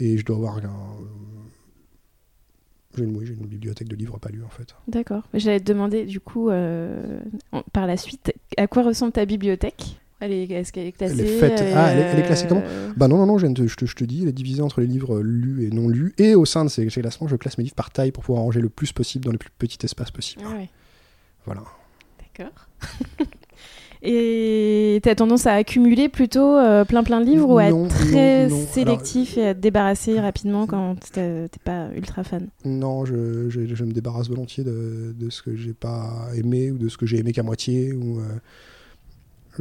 et 0.00 0.18
je 0.18 0.24
dois 0.24 0.36
avoir 0.36 0.56
un. 0.58 0.62
J'ai 2.96 3.04
une, 3.04 3.16
oui, 3.16 3.26
j'ai 3.26 3.34
une 3.34 3.46
bibliothèque 3.46 3.88
de 3.88 3.96
livres 3.96 4.18
pas 4.18 4.28
lus 4.30 4.44
en 4.44 4.48
fait. 4.48 4.74
D'accord. 4.86 5.22
J'allais 5.34 5.58
te 5.60 5.64
demander 5.64 6.04
du 6.04 6.20
coup 6.20 6.48
euh, 6.50 7.18
par 7.72 7.86
la 7.86 7.96
suite 7.96 8.32
à 8.56 8.66
quoi 8.68 8.82
ressemble 8.84 9.12
ta 9.12 9.24
bibliothèque? 9.24 9.98
Elle 10.24 10.32
est, 10.32 10.50
est-ce 10.50 10.72
qu'elle 10.72 10.86
est 10.86 10.92
classée 10.92 11.14
Elle 11.18 11.20
est 11.26 11.38
faite- 11.38 11.64
ah, 11.74 11.90
elle 11.92 11.98
est- 11.98 12.06
elle 12.12 12.18
est 12.18 12.22
classée 12.22 12.46
comment? 12.46 12.62
Euh, 12.64 12.88
Bah 12.96 13.08
non, 13.08 13.18
non, 13.18 13.26
non, 13.26 13.38
je, 13.38 13.46
te, 13.48 13.84
je 13.86 13.94
te 13.94 14.04
dis, 14.04 14.22
elle 14.22 14.28
est 14.28 14.32
divisée 14.32 14.62
entre 14.62 14.80
les 14.80 14.86
livres 14.86 15.20
lus 15.20 15.64
et 15.66 15.70
non 15.70 15.88
lus. 15.88 16.14
Et 16.18 16.34
au 16.34 16.44
sein 16.46 16.64
de 16.64 16.70
ces, 16.70 16.88
ces 16.88 17.00
classements, 17.02 17.28
je 17.28 17.36
classe 17.36 17.58
mes 17.58 17.64
livres 17.64 17.76
par 17.76 17.90
taille 17.90 18.10
pour 18.12 18.24
pouvoir 18.24 18.42
ranger 18.44 18.60
le 18.60 18.68
plus 18.70 18.92
possible 18.92 19.24
dans 19.26 19.32
le 19.32 19.38
plus 19.38 19.50
petit 19.58 19.78
espace 19.84 20.10
possible. 20.10 20.42
Ah 20.46 20.54
ouais, 20.56 20.68
Voilà. 21.44 21.62
d'accord. 22.18 22.68
Et 24.06 25.00
t'as 25.02 25.14
tendance 25.14 25.46
à 25.46 25.54
accumuler 25.54 26.10
plutôt 26.10 26.56
euh, 26.58 26.84
plein 26.84 27.02
plein 27.04 27.20
de 27.22 27.24
livres 27.26 27.48
ou 27.48 27.56
à 27.58 27.64
être 27.68 27.88
très 27.88 28.48
non, 28.48 28.58
non. 28.58 28.66
sélectif 28.66 29.38
et 29.38 29.46
à 29.48 29.54
te 29.54 29.60
débarrasser 29.60 30.20
rapidement 30.20 30.66
quand 30.66 30.96
t'es 31.12 31.48
pas 31.64 31.88
ultra 31.96 32.22
fan? 32.22 32.48
Non, 32.66 33.06
je, 33.06 33.48
je, 33.48 33.74
je 33.74 33.84
me 33.84 33.92
débarrasse 33.92 34.28
volontiers 34.28 34.62
de, 34.62 35.14
de 35.18 35.30
ce 35.30 35.40
que 35.40 35.56
j'ai 35.56 35.72
pas 35.72 36.28
aimé 36.36 36.70
ou 36.70 36.76
de 36.76 36.90
ce 36.90 36.98
que 36.98 37.06
j'ai 37.06 37.18
aimé 37.18 37.32
qu'à 37.32 37.42
moitié. 37.42 37.94
Ou, 37.94 38.18
euh, 38.20 38.24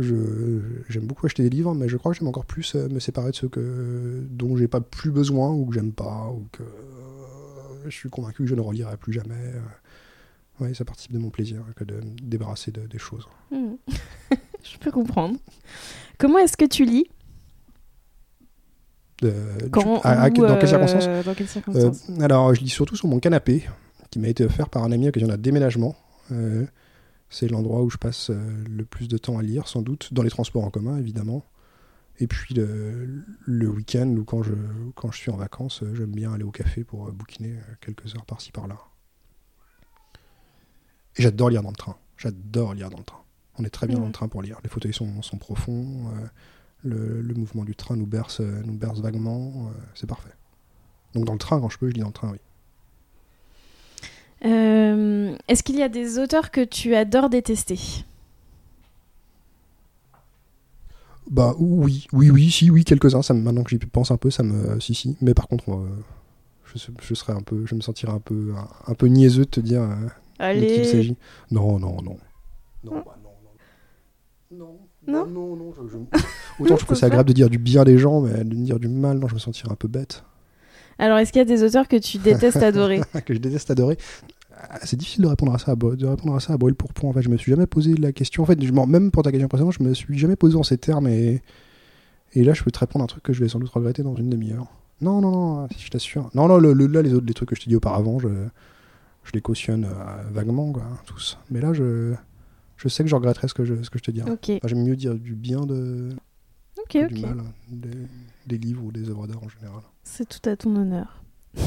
j'aime 0.01 1.05
beaucoup 1.05 1.25
acheter 1.25 1.43
des 1.43 1.49
livres, 1.49 1.73
mais 1.75 1.87
je 1.87 1.97
crois 1.97 2.11
que 2.11 2.17
j'aime 2.17 2.27
encore 2.27 2.45
plus 2.45 2.75
euh, 2.75 2.87
me 2.89 2.99
séparer 2.99 3.31
de 3.31 3.35
ceux 3.35 3.47
que, 3.49 4.23
dont 4.29 4.55
j'ai 4.57 4.67
pas 4.67 4.81
plus 4.81 5.11
besoin 5.11 5.51
ou 5.51 5.65
que 5.67 5.73
j'aime 5.75 5.91
pas 5.91 6.29
ou 6.31 6.47
que 6.51 6.63
euh, 6.63 6.65
je 7.85 7.89
suis 7.91 8.09
convaincu 8.09 8.43
que 8.43 8.49
je 8.49 8.55
ne 8.55 8.61
relirai 8.61 8.97
plus 8.97 9.13
jamais. 9.13 9.33
euh. 9.35 9.59
Ouais, 10.59 10.73
ça 10.75 10.85
participe 10.85 11.11
de 11.13 11.17
mon 11.19 11.29
plaisir 11.31 11.61
que 11.75 11.83
de 11.83 11.95
me 11.95 12.15
débarrasser 12.21 12.71
de- 12.71 12.85
des 12.87 12.99
choses. 12.99 13.27
Hmm. 13.51 13.73
Je 14.63 14.77
peux 14.77 14.91
comprendre. 14.91 15.37
Comment 16.19 16.37
est-ce 16.39 16.55
que 16.55 16.65
tu 16.65 16.85
lis? 16.85 17.05
Euh, 19.23 19.57
tu- 19.63 19.69
Quand 19.71 19.99
à- 20.01 20.23
à- 20.23 20.29
ou, 20.29 20.33
dans 20.33 20.57
quelles 20.57 20.69
circonstances? 20.69 21.07
Dans 21.25 21.33
quelles 21.33 21.45
Euh, 21.47 21.49
circonstances? 21.49 22.09
alors, 22.21 22.53
je 22.53 22.61
lis 22.61 22.69
surtout 22.69 22.95
sur 22.95 23.07
mon 23.07 23.19
canapé, 23.19 23.63
qui 24.09 24.19
m'a 24.19 24.27
été 24.27 24.45
offert 24.45 24.69
par 24.69 24.83
un 24.83 24.91
ami 24.91 25.05
à 25.05 25.07
l'occasion 25.07 25.27
d'un 25.27 25.37
déménagement. 25.37 25.95
C'est 27.33 27.47
l'endroit 27.47 27.81
où 27.81 27.89
je 27.89 27.97
passe 27.97 28.29
euh, 28.29 28.63
le 28.69 28.85
plus 28.85 29.07
de 29.07 29.17
temps 29.17 29.39
à 29.39 29.41
lire, 29.41 29.67
sans 29.67 29.81
doute, 29.81 30.13
dans 30.13 30.21
les 30.21 30.29
transports 30.29 30.63
en 30.63 30.69
commun, 30.69 30.97
évidemment. 30.97 31.43
Et 32.19 32.27
puis 32.27 32.53
le, 32.53 33.23
le 33.41 33.67
week-end, 33.69 34.07
ou 34.07 34.23
quand 34.23 34.43
je, 34.43 34.53
quand 34.93 35.11
je 35.11 35.17
suis 35.17 35.31
en 35.31 35.35
vacances, 35.37 35.81
euh, 35.81 35.95
j'aime 35.95 36.11
bien 36.11 36.31
aller 36.31 36.43
au 36.43 36.51
café 36.51 36.83
pour 36.83 37.07
euh, 37.07 37.11
bouquiner 37.11 37.57
quelques 37.81 38.13
heures 38.15 38.27
par-ci 38.27 38.51
par-là. 38.51 38.77
Et 41.15 41.23
j'adore 41.23 41.49
lire 41.49 41.63
dans 41.63 41.71
le 41.71 41.75
train. 41.75 41.97
J'adore 42.17 42.75
lire 42.75 42.91
dans 42.91 42.99
le 42.99 43.03
train. 43.03 43.23
On 43.57 43.63
est 43.65 43.71
très 43.71 43.87
bien 43.87 43.97
dans 43.97 44.05
le 44.05 44.11
train 44.11 44.27
pour 44.27 44.43
lire. 44.43 44.59
Les 44.63 44.69
fauteuils 44.69 44.93
sont, 44.93 45.23
sont 45.23 45.39
profonds. 45.39 46.11
euh, 46.15 46.27
le, 46.83 47.21
le 47.21 47.33
mouvement 47.33 47.63
du 47.63 47.75
train 47.75 47.95
nous 47.95 48.05
berce, 48.05 48.41
nous 48.41 48.77
berce 48.77 48.99
vaguement. 48.99 49.69
euh, 49.69 49.81
c'est 49.95 50.07
parfait. 50.07 50.33
Donc 51.15 51.25
dans 51.25 51.33
le 51.33 51.39
train, 51.39 51.59
quand 51.59 51.69
je 51.69 51.79
peux, 51.79 51.89
je 51.89 51.95
lis 51.95 52.01
dans 52.01 52.07
le 52.07 52.13
train, 52.13 52.29
oui. 52.31 52.39
Euh, 54.45 55.35
Est-ce 55.47 55.63
qu'il 55.63 55.77
y 55.77 55.83
a 55.83 55.89
des 55.89 56.19
auteurs 56.19 56.51
que 56.51 56.61
tu 56.63 56.95
adores 56.95 57.29
détester? 57.29 57.79
Bah 61.29 61.55
oui, 61.57 62.05
oui, 62.11 62.29
oui, 62.29 62.51
si, 62.51 62.69
oui, 62.69 62.83
quelques-uns. 62.83 63.21
Me- 63.33 63.41
maintenant 63.41 63.63
que 63.63 63.69
j'y 63.69 63.77
pense 63.77 64.11
un 64.11 64.17
peu, 64.17 64.29
ça 64.29 64.43
me, 64.43 64.79
si, 64.79 64.93
si. 64.93 65.15
Mais 65.21 65.33
par 65.33 65.47
contre, 65.47 65.71
euh, 65.71 65.87
je, 66.65 66.77
se- 66.77 66.91
je 67.01 67.13
serais 67.13 67.33
un 67.33 67.41
peu, 67.41 67.65
je 67.65 67.75
me 67.75 67.81
sentirais 67.81 68.11
un 68.11 68.19
peu, 68.19 68.53
un, 68.57 68.67
un 68.91 68.93
peu 68.93 69.07
niaiseux 69.07 69.45
de 69.45 69.49
te 69.49 69.59
dire 69.61 69.81
euh, 69.83 69.95
de 70.59 70.65
qui 70.65 70.81
il 70.81 70.85
s'agit. 70.85 71.17
Non, 71.49 71.79
non, 71.79 72.01
non, 72.01 72.17
non, 72.83 72.93
Hein 72.97 73.03
bah, 73.05 73.17
non, 73.23 73.29
non, 74.51 74.79
Non 75.07 75.25
non, 75.27 75.55
non, 75.55 75.73
je- 75.73 75.87
je- 75.87 75.97
Autant 76.59 76.65
je 76.65 76.65
trouve 76.65 76.77
Pourquoi 76.79 76.95
ça 76.97 77.05
agréable 77.05 77.29
de 77.29 77.33
dire 77.33 77.49
du 77.49 77.57
bien 77.57 77.83
des 77.85 77.97
gens, 77.97 78.19
mais 78.21 78.43
de 78.43 78.55
dire 78.55 78.79
du 78.79 78.89
mal, 78.89 79.17
non, 79.17 79.27
je 79.29 79.33
me 79.35 79.39
sentirais 79.39 79.71
un 79.71 79.75
peu 79.75 79.87
bête. 79.87 80.23
alors 80.99 81.17
est-ce 81.19 81.31
qu'il 81.31 81.39
y 81.39 81.41
a 81.41 81.45
des 81.45 81.63
auteurs 81.63 81.87
que 81.87 81.95
tu 81.95 82.17
détestes 82.17 82.57
adorer? 82.61 83.01
Que 83.25 83.33
je 83.33 83.39
déteste 83.39 83.71
adorer? 83.71 83.97
C'est 84.83 84.97
difficile 84.97 85.23
de 85.23 85.27
répondre 85.27 85.53
à 85.53 85.57
ça, 85.59 85.75
de 85.75 86.05
répondre 86.05 86.35
à 86.35 86.39
ça 86.39 86.53
à 86.53 86.57
brûle 86.57 86.75
pour 86.75 86.93
point. 86.93 87.09
En 87.09 87.13
fait, 87.13 87.21
je 87.21 87.29
me 87.29 87.37
suis 87.37 87.51
jamais 87.51 87.67
posé 87.67 87.95
la 87.95 88.11
question. 88.11 88.43
En 88.43 88.45
fait, 88.45 88.61
je 88.63 88.71
même 88.71 89.11
pour 89.11 89.23
ta 89.23 89.31
question 89.31 89.47
précédente, 89.47 89.73
je 89.79 89.83
me 89.83 89.93
suis 89.93 90.17
jamais 90.17 90.35
posé 90.35 90.55
en 90.55 90.63
ces 90.63 90.77
termes. 90.77 91.07
Et, 91.07 91.41
et 92.33 92.43
là, 92.43 92.53
je 92.53 92.63
peux 92.63 92.71
te 92.71 92.79
répondre 92.79 93.03
un 93.03 93.07
truc 93.07 93.23
que 93.23 93.33
je 93.33 93.41
vais 93.43 93.49
sans 93.49 93.59
doute 93.59 93.69
regretter 93.69 94.03
dans 94.03 94.15
une 94.15 94.29
demi-heure. 94.29 94.67
Non, 95.01 95.19
non, 95.21 95.31
non, 95.31 95.67
je 95.77 95.89
t'assure. 95.89 96.29
Non, 96.33 96.47
non, 96.47 96.57
le, 96.57 96.73
le- 96.73 96.87
là, 96.87 97.01
les 97.01 97.13
autres, 97.13 97.25
les 97.25 97.33
trucs 97.33 97.49
que 97.49 97.55
je 97.55 97.61
t'ai 97.61 97.69
dit 97.69 97.75
auparavant, 97.75 98.19
je, 98.19 98.29
je 99.23 99.31
les 99.33 99.41
cautionne 99.41 99.85
euh, 99.85 100.23
vaguement, 100.31 100.71
quoi, 100.71 100.83
tous. 101.05 101.37
Mais 101.51 101.59
là, 101.59 101.73
je, 101.73 102.13
je 102.77 102.87
sais 102.87 103.03
que 103.03 103.09
je 103.09 103.15
regretterais 103.15 103.47
ce 103.49 103.53
que 103.53 103.65
je, 103.65 103.83
ce 103.83 103.89
que 103.89 103.99
je 103.99 104.03
te 104.03 104.11
dirais. 104.11 104.31
Ok, 104.31 104.49
Enfin, 104.49 104.67
J'aime 104.67 104.83
mieux 104.83 104.95
dire 104.95 105.15
du 105.15 105.35
bien 105.35 105.65
de, 105.65 106.09
ok, 106.77 106.85
que 106.89 107.05
ok. 107.05 107.13
du 107.13 107.21
mal 107.21 107.39
hein, 107.39 107.51
des, 107.69 107.89
des 108.47 108.57
livres 108.57 108.83
ou 108.85 108.91
des 108.91 109.09
œuvres 109.09 109.27
d'art 109.27 109.43
en 109.43 109.49
général. 109.49 109.81
C'est 110.03 110.27
tout 110.29 110.49
à 110.49 110.55
ton 110.55 110.73
honneur. 110.75 111.21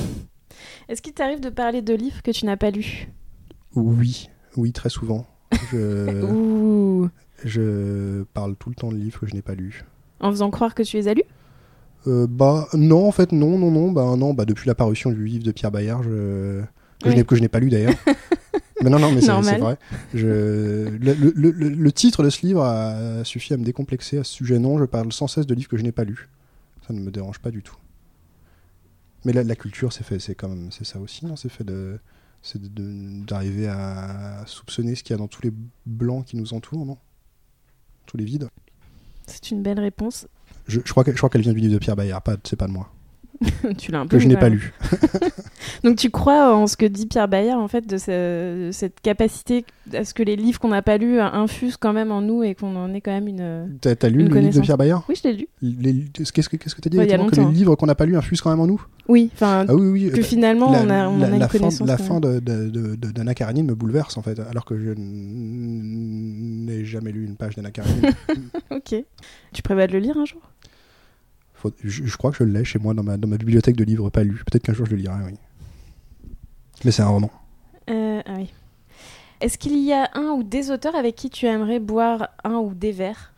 Est-ce 0.88 1.02
qu'il 1.02 1.12
t'arrive 1.12 1.40
de 1.40 1.50
parler 1.50 1.82
de 1.82 1.94
livres 1.94 2.22
que 2.22 2.30
tu 2.30 2.44
n'as 2.46 2.56
pas 2.56 2.70
lus? 2.70 3.08
Oui, 3.75 4.28
oui, 4.56 4.72
très 4.72 4.88
souvent. 4.88 5.26
Je, 5.72 6.22
Ouh 6.32 7.08
je 7.44 8.22
parle 8.34 8.56
tout 8.56 8.70
le 8.70 8.75
temps 8.75 8.90
de 8.90 8.96
livres 8.96 9.20
que 9.20 9.26
je 9.26 9.34
n'ai 9.34 9.42
pas 9.42 9.54
lus. 9.54 9.84
En 10.20 10.30
faisant 10.30 10.50
croire 10.50 10.75
que 10.75 10.82
tu 10.82 10.96
les 10.96 11.08
as 11.08 11.14
lus? 11.14 11.22
Euh, 12.06 12.26
bah 12.28 12.66
non, 12.72 13.06
en 13.06 13.12
fait, 13.12 13.32
non, 13.32 13.58
non, 13.58 13.70
non. 13.70 13.90
Bah 13.92 14.14
non, 14.16 14.32
bah 14.32 14.44
depuis 14.46 14.66
la 14.68 14.75
parution 14.75 15.10
du 15.10 15.25
livre 15.25 15.44
de 15.44 15.52
Pierre 15.52 15.70
Bayard, 15.70 16.02
je... 16.02 16.62
que, 17.02 17.04
je 17.04 17.08
Oui. 17.10 17.14
n'ai, 17.16 17.25
que 17.25 17.36
je 17.36 17.40
n'ai 17.42 17.48
pas 17.48 17.58
lu 17.60 17.68
d'ailleurs. 17.68 17.92
mais 18.82 18.88
non, 18.90 18.98
non, 18.98 19.12
mais 19.12 19.20
c'est, 19.20 19.32
vrai. 19.58 19.76
Je... 20.14 20.26
Le, 20.88 21.12
le- 21.14 21.32
le- 21.36 21.50
le- 21.50 21.68
le 21.68 21.92
titre 21.92 22.22
de 22.22 22.30
ce 22.30 22.46
livre 22.46 22.62
a 22.62 23.22
suffi 23.25 23.52
à 23.52 23.56
me 23.58 23.64
décomplexer 23.64 24.18
à 24.18 24.25
ce 24.25 24.32
sujet. 24.32 24.58
Non, 24.58 24.78
je 24.78 24.84
parle 24.84 25.12
sans 25.12 25.26
cesse 25.26 25.46
de 25.46 25.54
livres 25.54 25.68
que 25.68 25.76
je 25.76 25.82
n'ai 25.82 25.92
pas 25.92 26.04
lus. 26.04 26.28
Ça 26.86 26.94
ne 26.94 27.00
me 27.00 27.10
dérange 27.10 27.40
pas 27.40 27.50
du 27.50 27.62
tout. 27.62 27.76
Mais 29.26 29.33
la, 29.33 29.42
la 29.42 29.56
culture, 29.56 29.92
c'est 29.92 30.04
fait, 30.04 30.21
c'est 30.21 30.37
quand 30.37 30.49
même, 30.49 30.71
c'est 30.71 30.85
ça 30.85 31.00
aussi, 31.00 31.26
non 31.26 31.35
C'est 31.35 31.49
fait 31.49 31.64
de, 31.64 31.99
c'est 32.42 32.62
d'arriver 32.62 33.66
à 33.66 34.45
soupçonner 34.47 34.95
ce 34.95 35.02
qu'il 35.02 35.14
y 35.14 35.14
a 35.14 35.18
dans 35.18 35.26
tous 35.26 35.42
les 35.42 35.52
blancs 35.85 36.25
qui 36.25 36.37
nous 36.37 36.54
entourent, 36.54 36.87
non? 36.87 36.97
Tous 38.06 38.16
les 38.16 38.25
vides? 38.25 38.49
C'est 39.26 39.50
une 39.50 39.64
belle 39.64 39.80
réponse. 39.80 40.28
Je, 40.68 40.78
je 40.85 40.90
crois, 40.92 41.02
que- 41.02 41.11
je 41.11 41.16
crois 41.16 41.28
qu'elle 41.28 41.40
vient 41.42 41.52
du 41.52 41.59
livre 41.59 41.75
de 41.75 41.78
Pierre 41.78 41.97
Bayard, 41.97 42.23
pas, 42.23 42.37
c'est 42.45 42.54
pas 42.54 42.68
de 42.68 42.73
moi. 42.73 42.92
tu 43.78 43.93
l'as 43.93 44.00
un 44.00 44.07
peu 44.07 44.16
Que 44.16 44.23
je 44.23 44.28
n'ai 44.28 44.37
pas 44.37 44.49
lu. 44.49 44.73
Donc 45.85 45.97
tu 45.97 46.11
crois 46.11 46.55
en 46.57 46.66
ce 46.66 46.76
que 46.76 46.87
dit 46.87 47.07
Pierre 47.07 47.28
Bayard, 47.28 47.59
en 47.61 47.69
fait, 47.69 47.87
de 47.87 47.97
ce- 47.99 48.71
cette 48.73 49.00
capacité 49.00 49.64
à 49.93 50.05
ce 50.05 50.14
que 50.14 50.23
les 50.23 50.37
livres 50.37 50.59
qu'on 50.59 50.69
n'a 50.69 50.83
pas 50.83 50.97
lus 50.99 51.21
infusent 51.21 51.76
quand 51.76 51.93
même 51.93 52.11
en 52.11 52.21
nous 52.21 52.43
et 52.43 52.55
qu'on 52.55 52.75
en 52.76 52.93
ait 52.95 53.00
quand 53.00 53.12
même 53.12 53.28
une... 53.28 53.78
T'as, 53.81 54.09
lu 54.09 54.23
Une 54.26 54.28
le 54.35 54.40
livre 54.40 54.55
de. 54.57 54.61
Pierre 54.61 54.78
Bayard 54.78 55.05
Oui, 55.09 55.14
je 55.23 55.28
l'ai 55.28 55.35
lu. 55.35 56.09
Qu'est-ce 56.12 56.49
que 56.49 56.57
qu'est-ce 56.57 56.75
que 56.75 56.81
t'as 56.81 56.90
dit 56.90 56.99
Ouais, 56.99 57.05
exactement? 57.05 57.31
Que 57.31 57.50
les 57.52 57.57
livres 57.57 57.75
qu'on 57.76 57.87
n'a 57.87 57.95
pas 57.95 58.07
lus 58.07 58.16
infusent 58.16 58.40
quand 58.40 58.50
même 58.50 58.61
en 58.61 58.66
nous? 58.66 58.85
Oui, 59.09 59.31
enfin, 59.35 59.64
Ah 59.69 59.75
oui, 59.75 59.87
oui. 59.88 60.11
que 60.11 60.16
bah, 60.16 60.23
finalement, 60.23 60.73
la, 60.73 60.83
on 60.83 60.90
a, 60.90 61.09
on 61.09 61.19
la- 61.19 61.26
en 61.28 61.31
a 61.31 61.35
une 61.35 61.38
la 61.38 61.49
fin, 61.49 61.69
la 61.87 61.97
fin 61.99 62.19
de, 62.21 62.40
de, 62.40 62.69
de- 62.69 62.95
d'Anna 63.12 63.35
Karenine 63.35 63.66
me 63.66 63.75
bouleverse 63.76 64.16
en 64.16 64.23
fait, 64.23 64.40
alors 64.40 64.64
que 64.64 64.76
je 64.76 64.90
n'ai 64.97 66.85
jamais 66.85 67.12
lu 67.12 67.25
une 67.25 67.37
page 67.37 67.55
d'Anna 67.57 67.71
Karenine. 67.71 68.11
Ok. 68.71 68.95
Tu 69.52 69.62
prévois 69.62 69.87
de 69.87 69.93
le 69.93 69.99
lire 70.00 70.16
un 70.19 70.25
jour? 70.25 70.40
Faut- 71.56 71.72
je, 71.82 72.04
je 72.04 72.16
crois 72.16 72.30
que 72.30 72.36
je 72.38 72.44
l'ai 72.44 72.64
chez 72.64 72.78
moi 72.78 72.94
dans 72.94 73.02
ma, 73.02 73.16
dans 73.16 73.28
ma 73.28 73.36
bibliothèque 73.38 73.76
de 73.76 73.84
livres 73.84 74.10
pas 74.10 74.22
lus. 74.25 74.42
Peut-être 74.44 74.62
qu'un 74.62 74.72
jour 74.75 74.86
je 74.86 74.92
le 74.92 74.98
lirai, 74.98 75.14
oui. 75.25 75.34
Mais 76.84 76.90
c'est 76.90 77.02
un 77.02 77.08
roman. 77.08 77.30
Euh, 77.90 78.20
ah 78.25 78.34
oui. 78.36 78.52
Est-ce 79.40 79.58
qu'il 79.58 79.76
y 79.78 79.92
a 79.92 80.10
un 80.14 80.30
ou 80.30 80.42
des 80.42 80.70
auteurs 80.70 80.94
avec 80.94 81.14
qui 81.16 81.30
tu 81.30 81.46
aimerais 81.46 81.78
boire 81.80 82.28
un 82.44 82.56
ou 82.56 82.75
des 82.75 82.92
verres? 82.92 83.32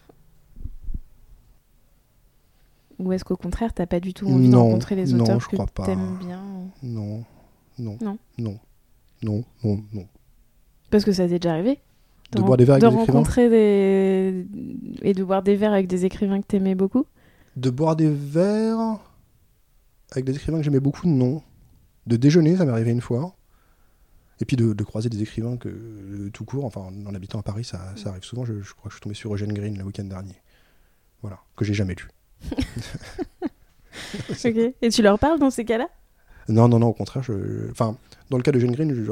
Ou 2.99 3.13
est-ce 3.13 3.25
qu'au 3.25 3.37
contraire, 3.37 3.73
t'as 3.73 3.87
pas 3.87 4.01
du 4.01 4.13
tout 4.13 4.27
envie 4.27 4.49
de 4.49 4.53
Non, 4.53 4.65
rencontrer 4.65 4.97
les 4.97 5.13
non, 5.13 5.23
auteurs 5.23 5.41
je 5.41 5.47
que 5.49 5.55
crois 5.55 5.67
pas. 5.67 5.87
t'aimes 5.87 6.17
bien 6.19 6.43
Non, 6.83 7.23
non, 7.79 7.97
Non. 8.03 8.19
non, 8.39 8.59
non, 9.23 9.45
non, 9.63 9.81
non. 9.93 10.07
Parce 10.91 11.05
que 11.05 11.13
ça 11.13 11.29
t'est 11.29 11.39
déjà 11.39 11.53
arrivé 11.53 11.79
De 12.33 12.41
boire 12.41 12.57
des 12.57 12.65
verres 12.65 12.77
avec 12.77 12.85
de 12.85 12.89
des 12.89 12.95
écrivains? 13.03 13.13
rencontrer 13.19 13.49
des... 13.51 14.47
et 15.03 15.15
de 15.15 15.23
boire 15.23 15.43
des 15.43 15.55
verres 15.55 15.73
avec 15.75 15.87
des 15.87 16.05
écrivains 16.05 16.41
que 16.41 16.47
t'aimais 16.47 16.75
beaucoup? 16.75 17.07
De 17.59 17.71
boire 17.71 17.97
des 17.97 18.09
verres 18.09 19.01
avec 20.13 20.25
des 20.25 20.37
écrivains 20.37 20.59
que 20.59 20.65
j'aimais 20.65 20.81
beaucoup, 20.81 21.09
non. 21.09 21.43
De 22.07 22.17
déjeuner, 22.17 22.57
ça 22.57 22.65
m'est 22.65 22.71
arrivé 22.71 22.93
une 22.93 23.01
fois. 23.01 23.35
Et 24.41 24.45
puis 24.45 24.57
de, 24.57 24.73
de 24.73 24.85
croiser 24.85 25.09
des 25.09 25.21
écrivains 25.21 25.57
que 25.57 25.69
euh, 25.69 26.31
tout 26.33 26.45
court, 26.45 26.65
enfin 26.65 26.81
en 26.81 27.15
habitant 27.15 27.41
à 27.41 27.43
Paris, 27.43 27.65
ça, 27.65 27.93
ça 27.97 28.11
arrive 28.11 28.23
souvent. 28.23 28.45
Je, 28.45 28.63
je 28.63 28.73
crois 28.73 28.85
que 28.85 28.91
je 28.91 28.95
suis 28.95 29.03
tombé 29.03 29.15
sur 29.17 29.35
Eugène 29.35 29.53
Green 29.53 29.77
le 29.77 29.83
week-end 29.83 30.05
dernier. 30.05 30.41
Voilà, 31.21 31.41
que 31.57 31.65
j'ai 31.65 31.75
jamais 31.75 31.95
lu. 31.95 32.09
Ok. 34.31 34.75
Et 34.81 34.89
tu 34.91 35.03
leur 35.03 35.19
parles 35.19 35.39
dans 35.39 35.51
ces 35.51 35.65
cas-là? 35.65 35.89
Non, 36.49 36.69
non, 36.69 36.79
non, 36.79 36.89
au 36.89 36.93
contraire. 36.93 37.23
Je, 37.23 37.71
enfin, 37.71 37.97
dans 38.31 38.39
le 38.39 38.43
cas 38.43 38.53
de 38.53 38.59
Eugène 38.59 38.73
Green, 38.73 38.95
je 38.95 39.03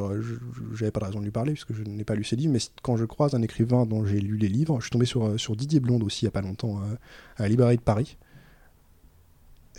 j'avais 0.75 0.91
pas 0.91 1.01
de 1.01 1.05
raison 1.07 1.19
de 1.19 1.25
lui 1.25 1.31
parler 1.31 1.53
puisque 1.53 1.75
je 1.75 1.83
n'ai 1.83 2.05
pas 2.05 2.15
lu 2.15 2.25
ses 2.25 2.37
livres. 2.37 2.53
Mais 2.53 2.61
quand 2.83 2.97
je 2.97 3.05
croise 3.05 3.35
un 3.35 3.43
écrivain 3.43 3.85
dont 3.85 4.07
j'ai 4.07 4.21
lu 4.21 4.37
les 4.37 4.49
livres, 4.49 4.79
je 4.79 4.85
suis 4.85 4.91
tombé 4.91 5.05
sur, 5.05 5.27
euh, 5.27 5.37
sur 5.37 5.55
Didier 5.57 5.81
Blonde 5.81 6.03
aussi 6.03 6.23
il 6.23 6.25
y 6.27 6.29
a 6.29 6.31
pas 6.31 6.41
longtemps 6.41 6.79
euh, 6.79 6.95
à 7.37 7.43
la 7.43 7.49
librairie 7.49 7.77
de 7.77 7.83
Paris. 7.83 8.17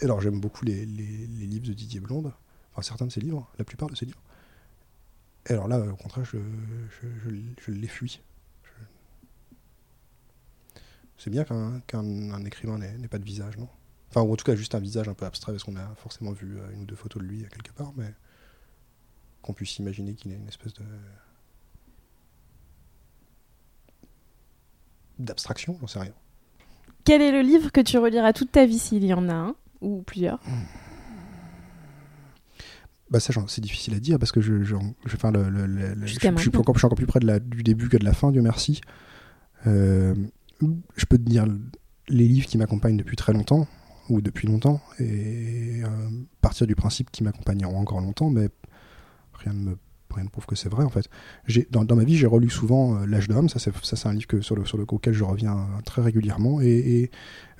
Alors 0.01 0.21
j'aime 0.21 0.39
beaucoup 0.39 0.63
les, 0.65 0.85
livres 0.85 1.67
de 1.67 1.73
Didier 1.73 1.99
Blonde, 1.99 2.31
enfin 2.71 2.81
certains 2.81 3.07
de 3.07 3.11
ses 3.11 3.21
livres, 3.21 3.51
la 3.57 3.65
plupart 3.65 3.89
de 3.89 3.95
ses 3.95 4.05
livres. 4.05 4.21
Et 5.47 5.53
alors 5.53 5.67
là, 5.67 5.79
au 5.79 5.95
contraire, 5.95 6.25
je, 6.25 6.37
je, 7.01 7.07
je, 7.61 7.71
les 7.71 7.87
fuis. 7.87 8.21
C'est 11.17 11.29
bien 11.29 11.45
qu'un 11.45 11.79
qu'un 11.87 12.31
un 12.31 12.45
écrivain 12.45 12.77
n'ait 12.77 13.07
pas 13.07 13.17
de 13.17 13.23
visage, 13.23 13.57
non? 13.57 13.69
Enfin, 14.09 14.21
ou 14.21 14.31
en 14.31 14.35
tout 14.35 14.45
cas, 14.45 14.55
juste 14.55 14.75
un 14.75 14.79
visage 14.79 15.09
un 15.09 15.13
peu 15.13 15.25
abstrait, 15.25 15.51
parce 15.51 15.63
qu'on 15.63 15.75
a 15.75 15.95
forcément 15.95 16.31
vu 16.31 16.59
euh, 16.59 16.69
une 16.73 16.81
ou 16.83 16.85
deux 16.85 16.95
photos 16.95 17.21
de 17.21 17.27
lui 17.27 17.39
quelque 17.49 17.73
part, 17.73 17.91
mais 17.97 18.13
qu'on 19.41 19.53
puisse 19.53 19.77
imaginer 19.79 20.13
qu'il 20.13 20.31
ait 20.31 20.35
une 20.35 20.47
espèce 20.47 20.73
de. 20.73 20.83
d'abstraction, 25.19 25.77
j'en 25.81 25.87
sais 25.87 25.99
rien. 25.99 26.13
Quel 27.03 27.21
est 27.21 27.31
le 27.31 27.41
livre 27.41 27.71
que 27.71 27.81
tu 27.81 27.97
reliras 27.97 28.33
toute 28.33 28.51
ta 28.51 28.65
vie 28.65 28.79
s'il 28.79 29.03
y 29.03 29.13
en 29.13 29.29
a 29.29 29.33
un? 29.33 29.55
Ou 29.81 30.01
plusieurs 30.03 30.39
Bah 33.09 33.19
ça, 33.21 33.33
c'est 33.47 33.61
difficile 33.61 33.93
à 33.93 33.99
dire 33.99 34.19
parce 34.19 34.31
que 34.33 34.41
je, 34.41 34.63
je, 34.63 34.75
enfin, 35.05 35.31
le, 35.31 35.49
le- 35.49 35.65
le- 35.65 35.93
le- 35.93 36.05
je, 36.05 36.13
suis 36.49 36.57
encore, 36.59 36.75
je 36.75 36.79
suis 36.79 36.85
encore 36.85 36.97
plus 36.97 37.05
près 37.05 37.19
de 37.21 37.25
la, 37.27 37.39
du 37.39 37.63
début 37.63 37.87
que 37.87 37.95
de 37.97 38.03
la 38.03 38.13
fin, 38.13 38.31
Dieu 38.31 38.41
merci. 38.41 38.81
Euh, 39.65 40.13
je 40.61 41.05
peux 41.05 41.17
te 41.17 41.23
dire 41.23 41.45
les 42.09 42.27
livres 42.27 42.47
qui 42.47 42.57
m'accompagnent 42.57 42.97
depuis 42.97 43.15
très 43.15 43.31
longtemps 43.33 43.65
ou 44.09 44.21
depuis 44.21 44.47
longtemps 44.47 44.81
et 44.99 45.81
euh, 45.83 45.87
partir 46.41 46.67
du 46.67 46.75
principe 46.75 47.09
qu'ils 47.11 47.23
m'accompagneront 47.25 47.79
encore 47.79 48.01
longtemps, 48.01 48.29
mais 48.29 48.49
rien 49.33 49.53
ne 49.53 49.59
me 49.71 49.77
rien 50.17 50.25
ne 50.25 50.29
prouve 50.29 50.45
que 50.45 50.55
c'est 50.55 50.69
vrai 50.69 50.83
en 50.83 50.89
fait. 50.89 51.09
Dans, 51.71 51.95
ma 51.95 52.03
vie, 52.03 52.17
j'ai 52.17 52.27
relu 52.27 52.49
souvent 52.49 52.95
euh, 52.95 53.05
L'âge 53.05 53.27
d'homme, 53.27 53.49
ça 53.49 53.59
c'est, 53.59 54.05
un 54.07 54.13
livre 54.13 54.27
que, 54.27 54.41
sur, 54.41 54.55
le, 54.55 54.65
sur 54.65 54.77
le, 54.77 54.85
auquel 54.87 55.13
je 55.13 55.23
reviens 55.23 55.57
euh, 55.57 55.81
très 55.85 56.01
régulièrement, 56.01 56.61
et, 56.61 57.11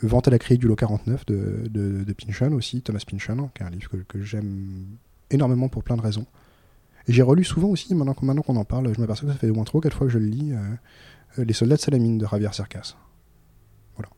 Vente 0.04 0.28
à 0.28 0.32
la 0.32 0.38
criée 0.38 0.60
du 0.60 0.68
lot 0.68 0.76
49 0.76 1.26
de, 1.26 1.64
de, 1.70 2.54
aussi, 2.54 2.84
Thomas 2.84 3.04
Pynchon, 3.08 3.50
qui 3.56 3.64
est 3.64 3.66
un 3.66 3.72
livre 3.72 3.90
que, 4.08 4.22
j'aime 4.22 4.86
énormément 5.32 5.70
pour 5.70 5.84
plein 5.84 5.98
de 5.98 6.02
raisons. 6.02 6.28
Et 7.08 7.14
j'ai 7.14 7.24
relu 7.24 7.44
souvent 7.44 7.70
aussi, 7.70 7.96
maintenant, 7.96 8.14
qu'on- 8.14 8.56
en 8.56 8.64
parle, 8.64 8.94
je 8.94 9.02
m'aperçois 9.02 9.28
que 9.28 9.34
ça 9.34 9.40
fait 9.40 9.50
au 9.50 9.56
moins 9.56 9.64
3 9.64 9.80
ou 9.80 9.82
4 9.82 9.98
fois 9.98 10.06
que 10.06 10.14
je 10.14 10.20
le 10.20 10.28
lis, 10.28 10.54
euh, 10.54 11.44
Les 11.44 11.54
soldats 11.54 11.78
de 11.78 11.82
Salamine 11.82 12.20
de 12.20 12.28
Javier 12.28 12.50
Cercas. 12.52 12.96
Voilà. 13.96 14.10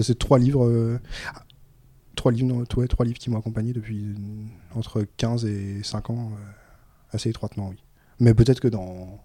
C'est 0.00 0.18
trois 0.18 0.38
livres. 0.38 1.00
trois 2.14 2.30
livres, 2.30 2.64
ouais, 2.76 2.86
trois 2.86 3.04
livres 3.04 3.18
qui 3.18 3.30
m'ont 3.30 3.38
accompagné 3.38 3.72
depuis 3.72 4.14
entre 4.74 5.04
15 5.16 5.44
et 5.44 5.82
5 5.82 6.10
ans, 6.10 6.32
assez 7.12 7.30
étroitement, 7.30 7.68
oui. 7.68 7.82
Mais 8.18 8.34
peut-être 8.34 8.60
que 8.60 8.68
dans. 8.68 9.22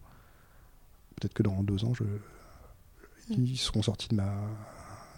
Peut-être 1.19 1.33
que 1.33 1.43
dans 1.43 1.63
deux 1.63 1.85
ans, 1.85 1.93
je, 1.93 2.03
ils 3.29 3.57
seront 3.57 3.81
sortis 3.81 4.09
de 4.09 4.15
ma, 4.15 4.33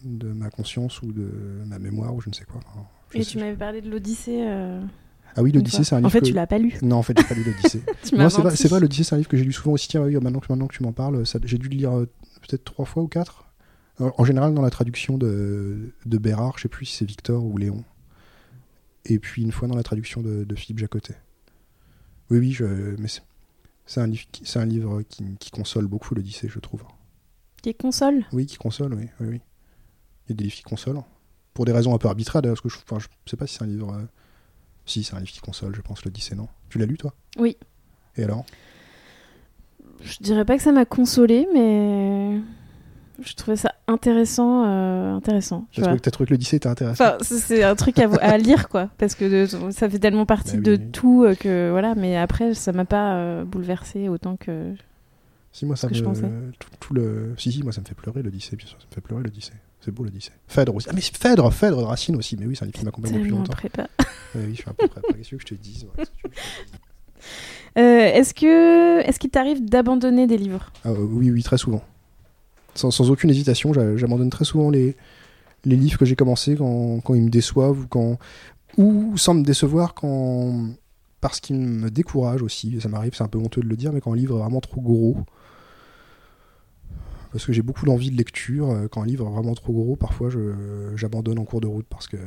de 0.03 0.31
ma 0.31 0.49
conscience 0.49 1.01
ou 1.01 1.11
de 1.11 1.29
ma 1.65 1.79
mémoire 1.79 2.13
ou 2.15 2.21
je 2.21 2.29
ne 2.29 2.33
sais 2.35 2.45
quoi. 2.45 2.59
Enfin, 2.67 2.85
je 3.11 3.17
Et 3.19 3.23
sais- 3.23 3.31
tu 3.31 3.37
m'avais 3.39 3.55
parlé 3.55 3.81
de 3.81 3.89
l'Odyssée. 3.89 4.43
euh, 4.47 4.81
Ah 5.35 5.41
oui, 5.43 5.51
l'Odyssée, 5.51 5.83
c'est 5.83 5.95
un 5.95 5.99
livre. 5.99 6.07
En 6.07 6.09
fait, 6.11 6.21
que- 6.21 6.25
tu 6.25 6.33
l'as 6.33 6.47
pas 6.47 6.57
lu. 6.59 6.75
Non, 6.81 6.97
en 6.97 7.03
fait, 7.03 7.17
j'ai 7.17 7.25
pas 7.27 7.33
lu 7.35 7.43
l'Odyssée. 7.43 7.81
Non, 8.13 8.29
c'est 8.29 8.41
vrai, 8.41 8.51
menti. 8.51 8.57
c'est 8.57 8.67
vrai, 8.67 8.79
l'Odyssée, 8.79 9.03
c'est 9.03 9.15
un 9.15 9.17
livre 9.17 9.29
que 9.29 9.37
j'ai 9.37 9.43
lu 9.43 9.51
souvent 9.53 9.71
aussi. 9.73 9.87
Tiens, 9.87 10.03
oui, 10.03 10.13
maintenant, 10.15 10.39
que, 10.39 10.47
maintenant 10.49 10.67
que 10.67 10.75
tu 10.75 10.83
m'en 10.83 10.93
parles, 10.93 11.25
ça- 11.25 11.39
j'ai 11.43 11.57
dû 11.57 11.67
le 11.69 11.75
lire 11.75 11.97
euh, 11.97 12.05
peut-être 12.47 12.63
trois 12.63 12.85
fois 12.85 13.03
ou 13.03 13.07
quatre. 13.07 13.45
Alors, 13.99 14.19
En 14.19 14.25
général, 14.25 14.53
dans 14.53 14.61
la 14.61 14.69
traduction 14.69 15.17
de, 15.17 15.91
de 16.05 16.17
Bérard, 16.19 16.53
je 16.57 16.63
sais 16.63 16.69
plus 16.69 16.85
si 16.85 16.95
c'est 16.97 17.05
Victor 17.05 17.43
ou 17.43 17.57
Léon. 17.57 17.83
Et 19.05 19.19
puis 19.19 19.41
une 19.41 19.51
fois 19.51 19.67
dans 19.67 19.75
la 19.75 19.83
traduction 19.83 20.21
de, 20.21 20.43
de 20.43 20.55
Philippe 20.55 20.79
Jacotet. 20.79 21.15
Oui, 22.29 22.39
oui, 22.39 22.51
je, 22.51 22.65
mais 22.65 23.07
c'est, 23.85 24.01
un 24.01 24.07
livre, 24.07 24.25
qui, 24.31 24.45
c'est 24.45 24.59
un 24.59 24.65
livre 24.65 25.01
qui, 25.03 25.23
qui 25.39 25.49
console 25.51 25.87
beaucoup 25.87 26.13
l'Odyssée, 26.15 26.49
je 26.49 26.59
trouve. 26.59 26.83
Qui 27.61 27.73
console? 27.73 28.25
Oui, 28.33 28.45
qui 28.45 28.57
console, 28.57 28.93
oui, 28.93 29.07
oui, 29.19 29.27
oui. 29.27 29.41
Il 30.25 30.31
y 30.31 30.33
a 30.33 30.35
des 30.35 30.43
livres 30.43 30.55
qui 30.55 30.63
consolent. 30.63 31.03
Pour 31.53 31.65
des 31.65 31.71
raisons 31.71 31.95
un 31.95 31.97
peu 31.97 32.07
arbitraires, 32.07 32.41
d'ailleurs, 32.41 32.61
parce 32.61 32.61
que 32.61 32.69
je, 32.69 32.83
enfin, 32.83 32.99
je 32.99 33.29
sais 33.29 33.37
pas 33.37 33.47
si 33.47 33.55
c'est 33.55 33.63
un 33.63 33.67
livre. 33.67 33.93
euh, 33.93 34.05
Si, 34.85 35.03
c'est 35.03 35.15
un 35.15 35.19
livre 35.19 35.31
qui 35.31 35.39
console, 35.39 35.75
je 35.75 35.81
pense, 35.81 36.03
l'Odyssée, 36.05 36.35
non? 36.35 36.47
Tu 36.69 36.77
l'as 36.77 36.85
lu, 36.85 36.97
toi? 36.97 37.13
Oui. 37.37 37.57
Et 38.15 38.23
alors? 38.23 38.45
Je 40.01 40.17
dirais 40.21 40.45
pas 40.45 40.57
que 40.57 40.63
ça 40.63 40.71
m'a 40.71 40.85
consolé, 40.85 41.47
mais 41.53 42.39
je 43.21 43.33
trouvais 43.33 43.57
ça 43.57 43.73
intéressant. 43.87 44.65
euh, 44.65 45.13
intéressant 45.15 45.65
tu 45.71 45.81
vois. 45.81 45.89
trouvé, 45.89 46.01
t'as 46.01 46.11
trouvé 46.11 46.27
que 46.27 46.33
l'Odyssée 46.33 46.57
était 46.57 46.67
intéressant 46.69 47.03
Enfin, 47.05 47.17
c'est- 47.21 47.63
un 47.63 47.75
truc 47.75 47.97
à, 47.99 48.37
lire, 48.37 48.69
quoi, 48.69 48.89
parce 48.97 49.15
que 49.15 49.25
de- 49.45 49.71
ça 49.71 49.89
fait 49.89 49.99
tellement 49.99 50.25
partie 50.25 50.57
Bah 50.57 50.63
de 50.63 50.71
oui. 50.73 50.91
tout 50.91 51.23
euh, 51.23 51.35
que 51.35 51.69
voilà. 51.71 51.95
Mais 51.95 52.17
après, 52.17 52.53
ça 52.53 52.71
m'a 52.73 52.85
pas 52.85 53.15
euh, 53.15 53.43
bouleversé 53.43 54.09
autant 54.09 54.35
que. 54.37 54.73
Si, 55.51 55.65
moi, 55.65 55.75
ça 55.75 55.87
je 55.91 56.01
me. 56.01 56.05
pensais. 56.05 56.29
Tout, 56.59 56.69
tout 56.79 56.93
le... 56.93 57.33
Si, 57.37 57.51
si, 57.51 57.63
moi, 57.63 57.71
ça 57.71 57.81
me 57.81 57.85
fait 57.87 57.95
pleurer 57.95 58.21
l'Odyssée, 58.21 58.55
bien 58.55 58.67
sûr, 58.67 58.77
ça 58.79 58.85
me 58.89 58.93
fait 58.93 59.01
pleurer 59.01 59.23
l'Odyssée. 59.23 59.53
C'est 59.81 59.91
beau 59.91 60.03
l'Odyssée. 60.03 60.31
Phèdre 60.47 60.75
aussi. 60.75 60.87
Ah, 60.89 60.93
mais 60.93 61.01
Phèdre, 61.01 61.51
Phèdre 61.51 61.77
de 61.77 61.83
Racine 61.83 62.15
aussi. 62.15 62.37
Mais 62.37 62.45
oui, 62.45 62.55
c'est 62.55 62.63
un 62.63 62.67
livre 62.67 62.77
qui 62.77 62.85
m'accompagne 62.85 63.13
depuis 63.13 63.31
longtemps. 63.31 63.53
prépa. 63.53 63.87
Oui, 64.35 64.49
je 64.51 64.61
suis 64.61 64.69
un 64.69 64.73
peu 64.73 64.87
prêt. 64.87 65.01
Qu'est-ce 65.15 65.31
que 65.31 65.39
je 65.39 65.45
te 65.45 65.55
dise 65.55 65.85
ouais, 65.97 66.03
dise 66.03 66.11
est-ce 67.75 68.33
que 68.33 68.99
est-ce 69.07 69.19
qu'il 69.19 69.29
t'arrive 69.29 69.63
d'abandonner 69.65 70.27
des 70.27 70.37
livres? 70.37 70.71
Ah, 70.83 70.91
Oui, 70.91 71.31
oui, 71.31 71.43
très 71.43 71.57
souvent. 71.57 71.83
Sans, 72.77 73.09
aucune 73.09 73.29
hésitation, 73.29 73.73
j'abandonne 73.73 74.29
très 74.29 74.45
souvent 74.45 74.69
les, 74.69 74.95
livres 75.65 75.97
que 75.97 76.05
j'ai 76.05 76.15
commencés 76.15 76.55
quand, 76.55 77.13
ils 77.13 77.23
me 77.23 77.29
déçoivent 77.29 77.87
ou 78.77 79.17
sans 79.17 79.33
me 79.33 79.43
décevoir 79.43 79.93
quand 79.93 80.69
parce 81.19 81.39
qu'ils 81.39 81.57
me 81.57 81.89
découragent 81.89 82.43
aussi. 82.43 82.79
Ça 82.79 82.89
m'arrive, 82.89 83.13
c'est 83.15 83.23
un 83.23 83.27
peu 83.27 83.39
honteux 83.39 83.61
de 83.61 83.67
le 83.67 83.75
dire, 83.75 83.91
mais 83.91 84.01
quand 84.01 84.13
un 84.13 84.15
livre 84.15 84.37
est 84.37 84.41
vraiment 84.41 84.61
trop 84.61 84.81
gros, 84.81 85.17
parce 87.37 87.45
que 87.45 87.53
j'ai 87.53 87.61
beaucoup 87.61 87.85
d'envie 87.85 88.09
de 88.09 88.17
lecture. 88.17 88.71
Euh, 88.71 88.87
quand 88.87 89.03
un 89.03 89.05
livre 89.05 89.27
est 89.27 89.31
vraiment 89.31 89.53
trop 89.53 89.71
gros, 89.71 89.95
parfois 89.95 90.29
j'abandonne 90.95 91.37
en 91.37 91.45
cours 91.45 91.61
de 91.61 91.67
route 91.67 91.85
parce 91.87 92.07
que 92.07 92.17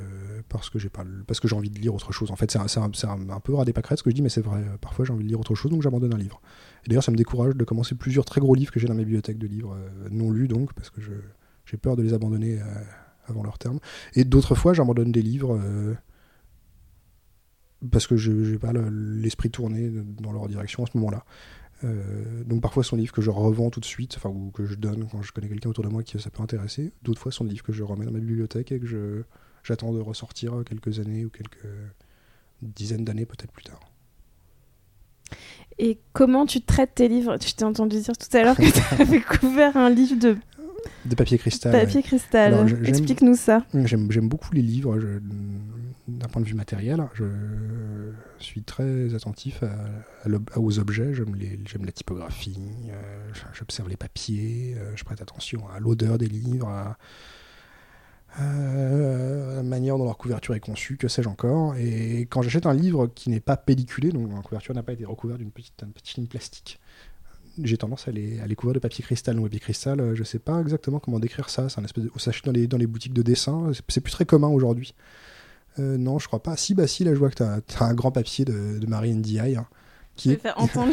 parce 0.48 0.70
que 0.70 0.78
j'ai 0.78 0.88
pas 0.88 1.04
parce 1.26 1.40
que 1.40 1.48
j'ai 1.48 1.56
envie 1.56 1.68
de 1.68 1.80
lire 1.80 1.92
autre 1.92 2.12
chose. 2.12 2.30
En 2.30 2.36
fait, 2.36 2.48
c'est 2.52 2.78
un, 2.78 2.84
un, 2.84 3.40
peu 3.40 3.54
ras 3.54 3.64
des 3.64 3.72
pâquerettes 3.72 3.98
ce 3.98 4.04
que 4.04 4.10
je 4.10 4.14
dis, 4.14 4.22
mais 4.22 4.28
c'est 4.28 4.40
vrai. 4.40 4.62
Parfois, 4.80 5.04
j'ai 5.04 5.12
envie 5.12 5.24
de 5.24 5.28
lire 5.28 5.40
autre 5.40 5.56
chose, 5.56 5.72
donc 5.72 5.82
j'abandonne 5.82 6.14
un 6.14 6.16
livre. 6.16 6.40
Et 6.84 6.90
d'ailleurs, 6.90 7.02
ça 7.02 7.10
me 7.10 7.16
décourage 7.16 7.56
de 7.56 7.64
commencer 7.64 7.96
plusieurs 7.96 8.24
très 8.24 8.40
gros 8.40 8.54
livres 8.54 8.70
que 8.70 8.78
j'ai 8.78 8.86
dans 8.86 8.94
ma 8.94 9.02
bibliothèque 9.02 9.38
de 9.38 9.48
livres 9.48 9.74
euh, 9.74 10.08
non 10.12 10.30
lus, 10.30 10.46
donc 10.46 10.74
parce 10.74 10.90
que 10.90 11.00
j'ai 11.64 11.76
peur 11.76 11.96
de 11.96 12.04
les 12.04 12.14
abandonner 12.14 12.60
euh, 12.60 12.64
avant 13.26 13.42
leur 13.42 13.58
terme. 13.58 13.80
Et 14.14 14.22
d'autres 14.22 14.54
fois, 14.54 14.74
j'abandonne 14.74 15.10
des 15.10 15.22
livres 15.22 15.60
parce 17.90 18.06
que 18.06 18.16
je 18.16 18.30
n'ai 18.30 18.58
pas 18.58 18.72
l'esprit 18.72 19.50
tourné 19.50 19.90
dans 20.20 20.30
leur 20.30 20.46
direction 20.46 20.84
à 20.84 20.86
ce 20.86 20.96
moment-là. 20.98 21.24
Euh, 21.84 22.44
donc 22.44 22.60
parfois 22.60 22.82
des 22.92 22.96
livres 22.98 23.12
que 23.12 23.22
je 23.22 23.30
revends 23.30 23.70
tout 23.70 23.80
de 23.80 23.84
suite, 23.84 24.14
enfin 24.16 24.28
ou 24.28 24.50
que 24.50 24.66
je 24.66 24.74
donne 24.74 25.06
quand 25.10 25.22
je 25.22 25.32
connais 25.32 25.48
quelqu'un 25.48 25.70
autour 25.70 25.84
de 25.84 25.88
moi 25.88 26.02
qui 26.02 26.18
ça 26.20 26.30
peut 26.30 26.42
intéresser. 26.42 26.92
D'autres 27.02 27.20
fois 27.20 27.32
des 27.40 27.50
livres 27.50 27.64
que 27.64 27.72
je 27.72 27.82
remets 27.82 28.04
dans 28.04 28.12
ma 28.12 28.18
bibliothèque 28.18 28.72
et 28.72 28.80
que 28.80 28.86
je 28.86 29.22
j'attends 29.62 29.92
de 29.92 30.00
ressortir 30.00 30.62
quelques 30.66 31.00
années 31.00 31.24
ou 31.24 31.30
quelques 31.30 31.66
dizaines 32.62 33.04
d'années 33.04 33.26
peut-être 33.26 33.52
plus 33.52 33.64
tard. 33.64 33.80
Et 35.78 35.98
comment 36.12 36.44
tu 36.44 36.60
traites 36.60 36.94
tes 36.96 37.08
livres? 37.08 37.36
Je 37.40 37.54
t'ai 37.54 37.64
entendu 37.64 38.00
dire 38.00 38.16
tout 38.16 38.36
à 38.36 38.42
l'heure 38.42 38.56
que 38.56 38.70
tu 38.70 39.02
avais 39.02 39.20
couvert 39.40 39.76
un 39.76 39.90
livre 39.90 40.18
de 40.18 40.36
de 41.04 41.14
papier 41.14 41.38
cristal. 41.38 41.72
Papier 41.72 42.02
cristal. 42.02 42.66
Explique-nous 42.84 43.34
ça. 43.34 43.64
J'aime 43.74 44.28
beaucoup 44.28 44.52
les 44.52 44.62
livres 44.62 44.98
d'un 46.18 46.28
point 46.28 46.42
de 46.42 46.46
vue 46.46 46.54
matériel. 46.54 47.02
Je 47.14 48.12
suis 48.38 48.62
très 48.62 49.14
attentif 49.14 49.62
aux 50.56 50.78
objets. 50.78 51.12
J'aime 51.14 51.84
la 51.84 51.92
typographie. 51.92 52.58
Euh, 52.90 53.32
j'observe 53.52 53.88
les 53.88 53.96
papiers. 53.96 54.74
Euh, 54.76 54.92
je 54.96 55.04
prête 55.04 55.20
attention 55.20 55.68
à 55.68 55.80
l'odeur 55.80 56.18
des 56.18 56.28
livres, 56.28 56.68
à, 56.68 56.96
la 58.38 59.62
manière 59.62 59.98
dont 59.98 60.04
leur 60.04 60.16
couverture 60.16 60.54
est 60.54 60.60
conçue, 60.60 60.96
que 60.96 61.08
sais-je 61.08 61.28
encore. 61.28 61.74
Et 61.76 62.22
quand 62.30 62.42
j'achète 62.42 62.66
un 62.66 62.74
livre 62.74 63.08
qui 63.08 63.28
n'est 63.28 63.40
pas 63.40 63.56
pelliculé, 63.56 64.10
donc 64.10 64.32
la 64.32 64.40
couverture 64.40 64.74
n'a 64.74 64.84
pas 64.84 64.92
été 64.92 65.04
recouverte 65.04 65.38
d'une 65.38 65.50
petite, 65.50 65.74
petite 65.92 66.08
film 66.08 66.28
plastique, 66.28 66.80
j'ai 67.62 67.76
tendance 67.76 68.08
à 68.08 68.12
les, 68.12 68.40
à 68.40 68.46
les 68.46 68.54
couvrir 68.54 68.74
de 68.74 68.78
papier 68.78 69.04
cristal. 69.04 69.38
ou 69.38 69.42
papier 69.44 69.60
cristal, 69.60 70.00
euh, 70.00 70.14
je 70.14 70.24
sais 70.24 70.38
pas 70.38 70.60
exactement 70.60 70.98
comment 70.98 71.18
décrire 71.18 71.50
ça. 71.50 71.68
C'est 71.68 71.80
un 71.80 71.84
espèce 71.84 72.04
de. 72.04 72.10
Ça 72.16 72.30
dans 72.44 72.52
les, 72.52 72.66
dans 72.66 72.78
les 72.78 72.86
boutiques 72.86 73.12
de 73.12 73.22
dessin. 73.22 73.72
C'est 73.88 74.00
plus 74.00 74.12
très 74.12 74.24
commun 74.24 74.48
aujourd'hui. 74.48 74.94
Euh, 75.80 75.96
non, 75.96 76.18
je 76.18 76.26
crois 76.26 76.42
pas. 76.42 76.56
Si, 76.56 76.74
bah 76.74 76.86
si, 76.86 77.04
là 77.04 77.12
je 77.14 77.18
vois 77.18 77.30
que 77.30 77.36
tu 77.36 77.42
as, 77.42 77.84
un 77.84 77.94
grand 77.94 78.12
papier 78.12 78.44
de, 78.44 78.78
de 78.78 78.86
Marie 78.86 79.14
NDI. 79.14 79.56
Hein, 79.56 79.66
qui 80.16 80.32
est... 80.32 80.36
faire 80.36 80.60
entendre 80.60 80.92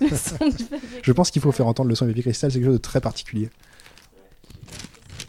le 0.00 0.08
son 0.16 0.48
du 0.48 0.64
papier 0.64 1.00
Je 1.02 1.12
pense 1.12 1.30
qu'il 1.30 1.40
faut 1.40 1.52
faire 1.52 1.66
entendre 1.66 1.88
le 1.88 1.94
son 1.94 2.04
du 2.04 2.12
papier 2.12 2.24
cristal, 2.24 2.50
c'est 2.50 2.58
quelque 2.58 2.68
chose 2.68 2.76
de 2.76 2.82
très 2.82 3.00
particulier. 3.00 3.50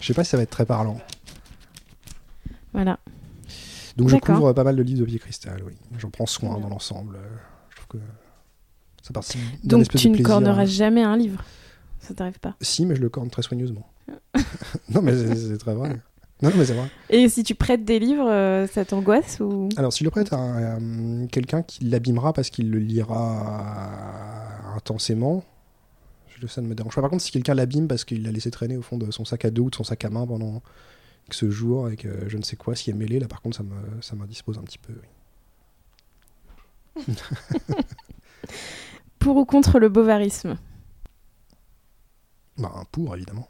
Je 0.02 0.08
sais 0.08 0.14
pas 0.14 0.24
si 0.24 0.32
ça 0.32 0.38
va 0.38 0.44
être 0.44 0.50
très 0.50 0.66
parlant. 0.66 1.00
Voilà. 2.74 3.00
Donc 3.96 4.10
je 4.10 4.18
couvre 4.18 4.54
pas 4.54 4.64
mal 4.64 4.76
de 4.76 4.84
livres 4.84 5.00
de 5.00 5.06
papier 5.06 5.20
cristal, 5.20 5.62
oui. 5.66 5.74
J'en 5.98 6.10
prends 6.10 6.26
soin 6.26 6.60
dans 6.60 6.70
l'ensemble. 6.70 7.18
Je 7.70 7.76
trouve 7.78 7.88
que 7.88 8.06
donc 9.64 9.88
tu 9.90 10.10
ne 10.10 10.22
corneras 10.24 10.66
jamais 10.66 11.04
un 11.04 11.18
livre? 11.18 11.44
Ça 12.00 12.14
t'arrive 12.14 12.40
pas? 12.40 12.56
Si, 12.62 12.86
mais 12.86 12.96
je 12.96 13.02
le 13.02 13.10
corne 13.10 13.30
très 13.30 13.42
soigneusement. 13.42 13.92
non, 14.90 15.02
mais 15.02 15.36
c'est 15.36 15.58
très 15.58 15.74
vrai. 15.74 16.00
Non, 16.42 16.52
mais 16.56 16.66
c'est 16.66 16.74
vrai. 16.74 16.90
Et 17.10 17.28
si 17.28 17.44
tu 17.44 17.54
prêtes 17.54 17.84
des 17.84 18.00
livres, 18.00 18.30
euh, 18.30 18.66
ça 18.68 18.86
t'angoisse 18.86 19.40
ou? 19.42 19.68
Alors, 19.76 19.92
si 19.92 20.00
je 20.00 20.04
le 20.06 20.10
prête 20.12 20.32
à 20.32 20.40
euh, 20.40 21.28
quelqu'un 21.28 21.62
qui 21.64 21.84
l'abîmera 21.84 22.32
parce 22.32 22.50
qu'il 22.50 22.72
le 22.72 22.80
lira 22.80 24.74
intensément, 24.76 25.44
ça 26.48 26.62
ne 26.62 26.68
me 26.68 26.76
dérange 26.76 26.96
pas. 26.96 27.02
Par 27.02 27.10
contre, 27.10 27.24
si 27.24 27.32
quelqu'un 27.32 27.54
l'abîme 27.54 27.90
parce 27.90 28.06
qu'il 28.06 28.24
l'a 28.24 28.32
laissé 28.32 28.50
traîner 28.52 28.78
au 28.78 28.82
fond 28.82 28.98
de 28.98 29.12
son 29.12 29.26
sac 29.26 29.44
à 29.44 29.52
dos 29.52 29.66
ou 29.66 29.70
de 29.70 29.76
son 29.76 29.84
sac 29.84 30.06
à 30.06 30.10
main 30.10 30.26
pendant 30.26 30.62
ce 31.32 31.50
jour 31.50 31.86
avec 31.86 32.08
je 32.28 32.38
ne 32.38 32.44
sais 32.44 32.56
quoi, 32.56 32.76
s'il 32.76 32.94
est 32.94 32.98
mêlé, 32.98 33.20
là 33.20 33.28
par 33.28 33.42
contre, 33.42 33.58
ça 33.58 33.64
me 33.64 33.76
ça 34.02 34.16
m'indispose 34.16 34.58
un 34.58 34.64
petit 34.64 34.78
peu. 34.80 34.94
Oui. 36.96 37.16
Pour 39.20 39.36
ou 39.36 39.46
contre 39.46 39.80
le 39.80 39.90
bovarisme 39.90 40.58
Bah, 42.58 42.84
pour, 42.92 43.16
évidemment. 43.16 43.50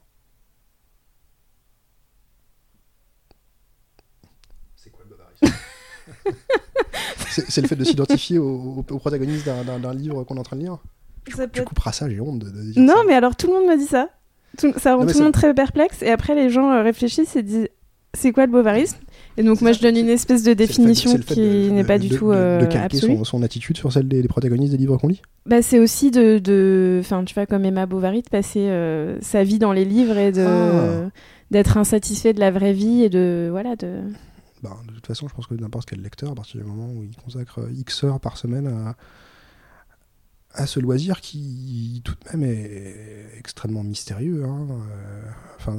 C'est 4.75 4.89
quoi 4.89 5.04
le 5.04 5.12
bovarisme 5.12 5.47
C'est 7.30 7.62
le 7.62 7.68
fait 7.68 7.76
de 7.76 7.84
s'identifier 7.84 8.38
au, 8.38 8.84
protagoniste 8.84 9.46
d'un 9.46 9.94
livre 9.94 10.24
qu'on 10.24 10.36
est 10.36 10.39
en 10.39 10.44
train 10.44 10.58
de 10.58 10.62
lire 10.62 10.80
tu, 11.26 11.36
tu 11.52 11.63
couperas 11.63 11.92
ça, 11.92 12.10
j'ai 12.10 12.20
honte 12.20 12.39
de, 12.39 12.50
dire 12.50 12.82
Non, 12.82 13.04
mais 13.08 13.13
alors 13.13 13.36
tout 13.36 13.48
le 13.48 13.54
monde 13.54 13.68
me 13.68 13.78
dit 13.78 13.86
ça. 13.86 14.10
ça 14.78 14.96
rend 14.96 15.06
tout 15.06 15.18
le 15.18 15.24
monde 15.24 15.34
très 15.34 15.54
perplexe. 15.54 16.02
Et 16.02 16.10
après, 16.10 16.36
les 16.36 16.50
gens 16.50 16.72
euh, 16.72 16.82
réfléchissent 16.82 17.36
et 17.36 17.44
disent 17.44 17.70
c'est 18.15 18.32
quoi 18.32 18.48
le 18.48 18.52
bovarisme 18.52 18.98
et 19.38 19.44
donc 19.44 19.62
moi 19.62 19.72
je 19.72 19.80
donne 19.82 19.96
une 19.96 20.10
espèce 20.10 20.42
de 20.42 20.54
définition 20.54 21.15
qui 21.20 21.72
n'est 21.72 21.84
pas 21.84 22.00
du 22.00 22.10
tout 22.10 22.32
euh, 22.32 22.68
Son, 22.92 23.24
son, 23.24 23.44
attitude 23.44 23.78
sur 23.78 23.94
celle 23.94 24.08
des, 24.08 24.24
protagonistes 24.24 24.72
des 24.72 24.78
livres 24.78 24.98
qu'on 24.98 25.10
lit 25.10 25.22
bah, 25.46 25.62
C'est 25.62 25.78
aussi 25.78 26.10
de, 26.10 26.98
enfin 27.00 27.24
tu 27.24 27.36
vois 27.36 27.46
comme 27.46 27.65
Emma 27.65 27.86
Bovary, 27.86 28.24
de 28.24 28.30
passer 28.30 28.68
euh, 28.68 29.15
sa 29.22 29.44
vie 29.44 29.60
dans 29.60 29.74
les 29.74 29.86
livres 29.86 30.18
et 30.18 30.32
de 30.32 30.44
ah. 30.44 31.10
d'être 31.52 31.78
insatisfait 31.78 32.34
de 32.34 32.39
la 32.39 32.50
vraie 32.50 32.74
vie 32.74 33.04
et 33.04 33.10
de 33.10 33.50
voilà 33.52 33.76
de. 33.76 34.00
Bah, 34.62 34.78
de 34.88 34.93
toute 34.93 35.08
façon, 35.08 35.28
je 35.28 35.34
pense 35.34 35.48
que 35.48 35.54
n'importe 35.56 35.89
quel 35.89 36.02
lecteur, 36.02 36.32
à 36.32 36.36
partir 36.36 36.62
du 36.62 36.67
moment 36.67 36.91
où 36.91 37.04
il 37.04 37.15
consacre 37.15 37.69
X 37.72 38.04
heures 38.04 38.19
par 38.19 38.38
semaine 38.38 38.93
à, 40.54 40.65
ce 40.65 40.80
loisir 40.80 41.22
qui 41.22 42.02
tout 42.04 42.13
de 42.15 42.38
même 42.38 42.50
est 42.50 43.38
extrêmement 43.38 43.84
mystérieux. 43.84 44.43
Hein, 44.43 44.67
euh, 44.72 45.22
enfin, 45.58 45.78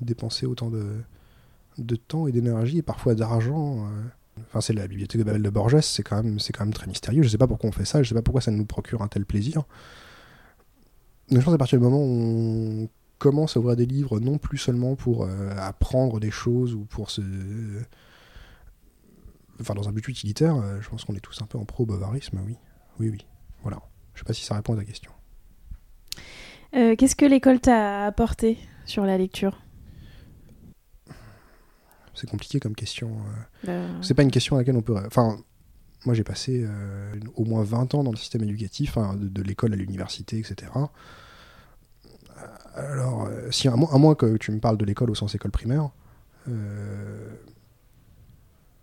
dépenser 0.00 0.46
autant 0.46 0.70
de, 0.70 1.96
temps 1.96 2.26
et 2.26 2.32
d'énergie 2.32 2.78
et 2.78 2.82
parfois 2.82 3.14
d'argent. 3.14 3.86
Euh. 3.86 4.42
Enfin, 4.48 4.60
c'est 4.60 4.72
la 4.72 4.86
bibliothèque 4.86 5.20
de 5.20 5.24
Babel 5.24 5.42
de 5.42 5.50
Borges, 5.50 5.80
c'est 5.80 6.02
quand, 6.02 6.22
même, 6.22 6.38
quand 6.38 6.64
même 6.64 6.74
très 6.74 6.86
mystérieux. 6.86 7.22
Je 7.22 7.28
sais 7.28 7.38
pas 7.38 7.48
pourquoi 7.48 7.70
on 7.70 7.72
fait 7.72 7.84
ça, 7.84 8.02
je 8.02 8.08
sais 8.08 8.14
pas 8.14 8.22
pourquoi 8.22 8.40
ça 8.40 8.50
nous 8.50 8.64
procure 8.64 9.02
un 9.02 9.08
tel 9.08 9.26
plaisir. 9.26 9.64
Mais 11.30 11.40
je 11.40 11.44
pense 11.44 11.54
à 11.54 11.58
partir 11.58 11.78
du 11.78 11.84
moment 11.84 12.00
où 12.00 12.84
on 12.84 12.88
commence 13.18 13.56
à 13.56 13.60
ouvrir 13.60 13.76
des 13.76 13.86
livres, 13.86 14.20
non 14.20 14.38
plus 14.38 14.58
seulement 14.58 14.94
pour 14.94 15.24
euh, 15.24 15.50
apprendre 15.58 16.20
des 16.20 16.30
choses 16.30 16.74
ou 16.74 16.84
pour 16.84 17.10
se. 17.10 17.22
Enfin, 19.60 19.74
dans 19.74 19.88
un 19.88 19.92
but 19.92 20.06
utilitaire, 20.08 20.56
euh, 20.56 20.80
je 20.80 20.88
pense 20.88 21.04
qu'on 21.04 21.14
est 21.14 21.20
tous 21.20 21.42
un 21.42 21.46
peu 21.46 21.58
en 21.58 21.64
pro-bovarisme, 21.64 22.40
oui. 22.46 22.56
Oui, 23.00 23.10
oui. 23.10 23.26
Voilà. 23.62 23.82
Je 24.14 24.20
sais 24.20 24.24
pas 24.24 24.32
si 24.32 24.44
ça 24.44 24.54
répond 24.54 24.74
à 24.74 24.76
ta 24.76 24.84
question. 24.84 25.12
Qu'est-ce 26.72 27.16
que 27.16 27.24
l'école 27.24 27.60
t'a 27.60 28.04
apporté 28.04 28.58
sur 28.84 29.04
la 29.04 29.16
lecture? 29.16 29.58
C'est 32.18 32.28
compliqué 32.28 32.58
comme 32.58 32.74
question. 32.74 33.16
Euh. 33.68 33.88
Bah, 33.88 33.98
c'est 34.02 34.14
pas 34.14 34.24
une 34.24 34.30
question 34.32 34.56
à 34.56 34.60
laquelle 34.60 34.76
on 34.76 34.82
peut. 34.82 34.96
Enfin, 35.06 35.38
moi 36.04 36.14
j'ai 36.14 36.24
passé 36.24 36.64
euh, 36.64 37.14
au 37.36 37.44
moins 37.44 37.62
20 37.62 37.94
ans 37.94 38.02
dans 38.02 38.10
le 38.10 38.16
système 38.16 38.42
éducatif, 38.42 38.98
hein, 38.98 39.14
de, 39.16 39.42
l'école 39.42 39.72
à 39.72 39.76
l'université, 39.76 40.38
etc. 40.38 40.72
Alors, 42.74 43.26
euh, 43.26 43.50
si, 43.50 43.68
à, 43.68 43.76
moins, 43.76 44.14
que 44.14 44.36
tu 44.36 44.52
me 44.52 44.60
parles 44.60 44.78
de 44.78 44.84
l'école 44.84 45.10
au 45.10 45.14
sens 45.14 45.34
école 45.34 45.50
primaire, 45.50 45.90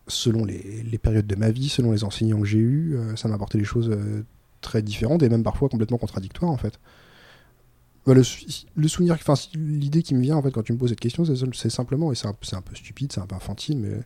selon 0.08 0.46
les, 0.46 1.00
périodes 1.02 1.26
de 1.26 1.36
ma 1.36 1.50
vie, 1.50 1.68
selon 1.68 1.92
les 1.92 2.04
enseignants 2.04 2.40
que 2.40 2.46
j'ai 2.46 2.60
eus, 2.60 2.98
ça 3.16 3.28
m'a 3.28 3.36
apporté 3.36 3.58
des 3.58 3.64
choses 3.64 3.98
très 4.62 4.82
différentes 4.84 5.24
et 5.24 5.30
même 5.30 5.44
parfois 5.44 5.68
complètement 5.70 5.98
contradictoires 5.98 6.52
en 6.52 6.58
fait. 6.58 6.80
Bah, 8.06 8.14
le, 8.14 8.24
souvenir, 8.24 9.16
enfin, 9.16 9.34
l'idée 9.56 10.04
qui 10.04 10.14
me 10.14 10.22
vient 10.22 10.36
en 10.36 10.42
fait 10.44 10.52
quand 10.52 10.62
tu 10.62 10.74
me 10.74 10.78
poses 10.78 10.90
cette 10.90 11.00
question, 11.00 11.24
c'est 11.26 11.70
simplement, 11.72 12.12
et 12.12 12.16
c'est 12.16 12.28
un, 12.28 12.34
peu 12.34 12.76
stupide, 12.76 13.12
c'est 13.12 13.20
un 13.20 13.26
peu 13.26 13.36
infantile, 13.36 14.04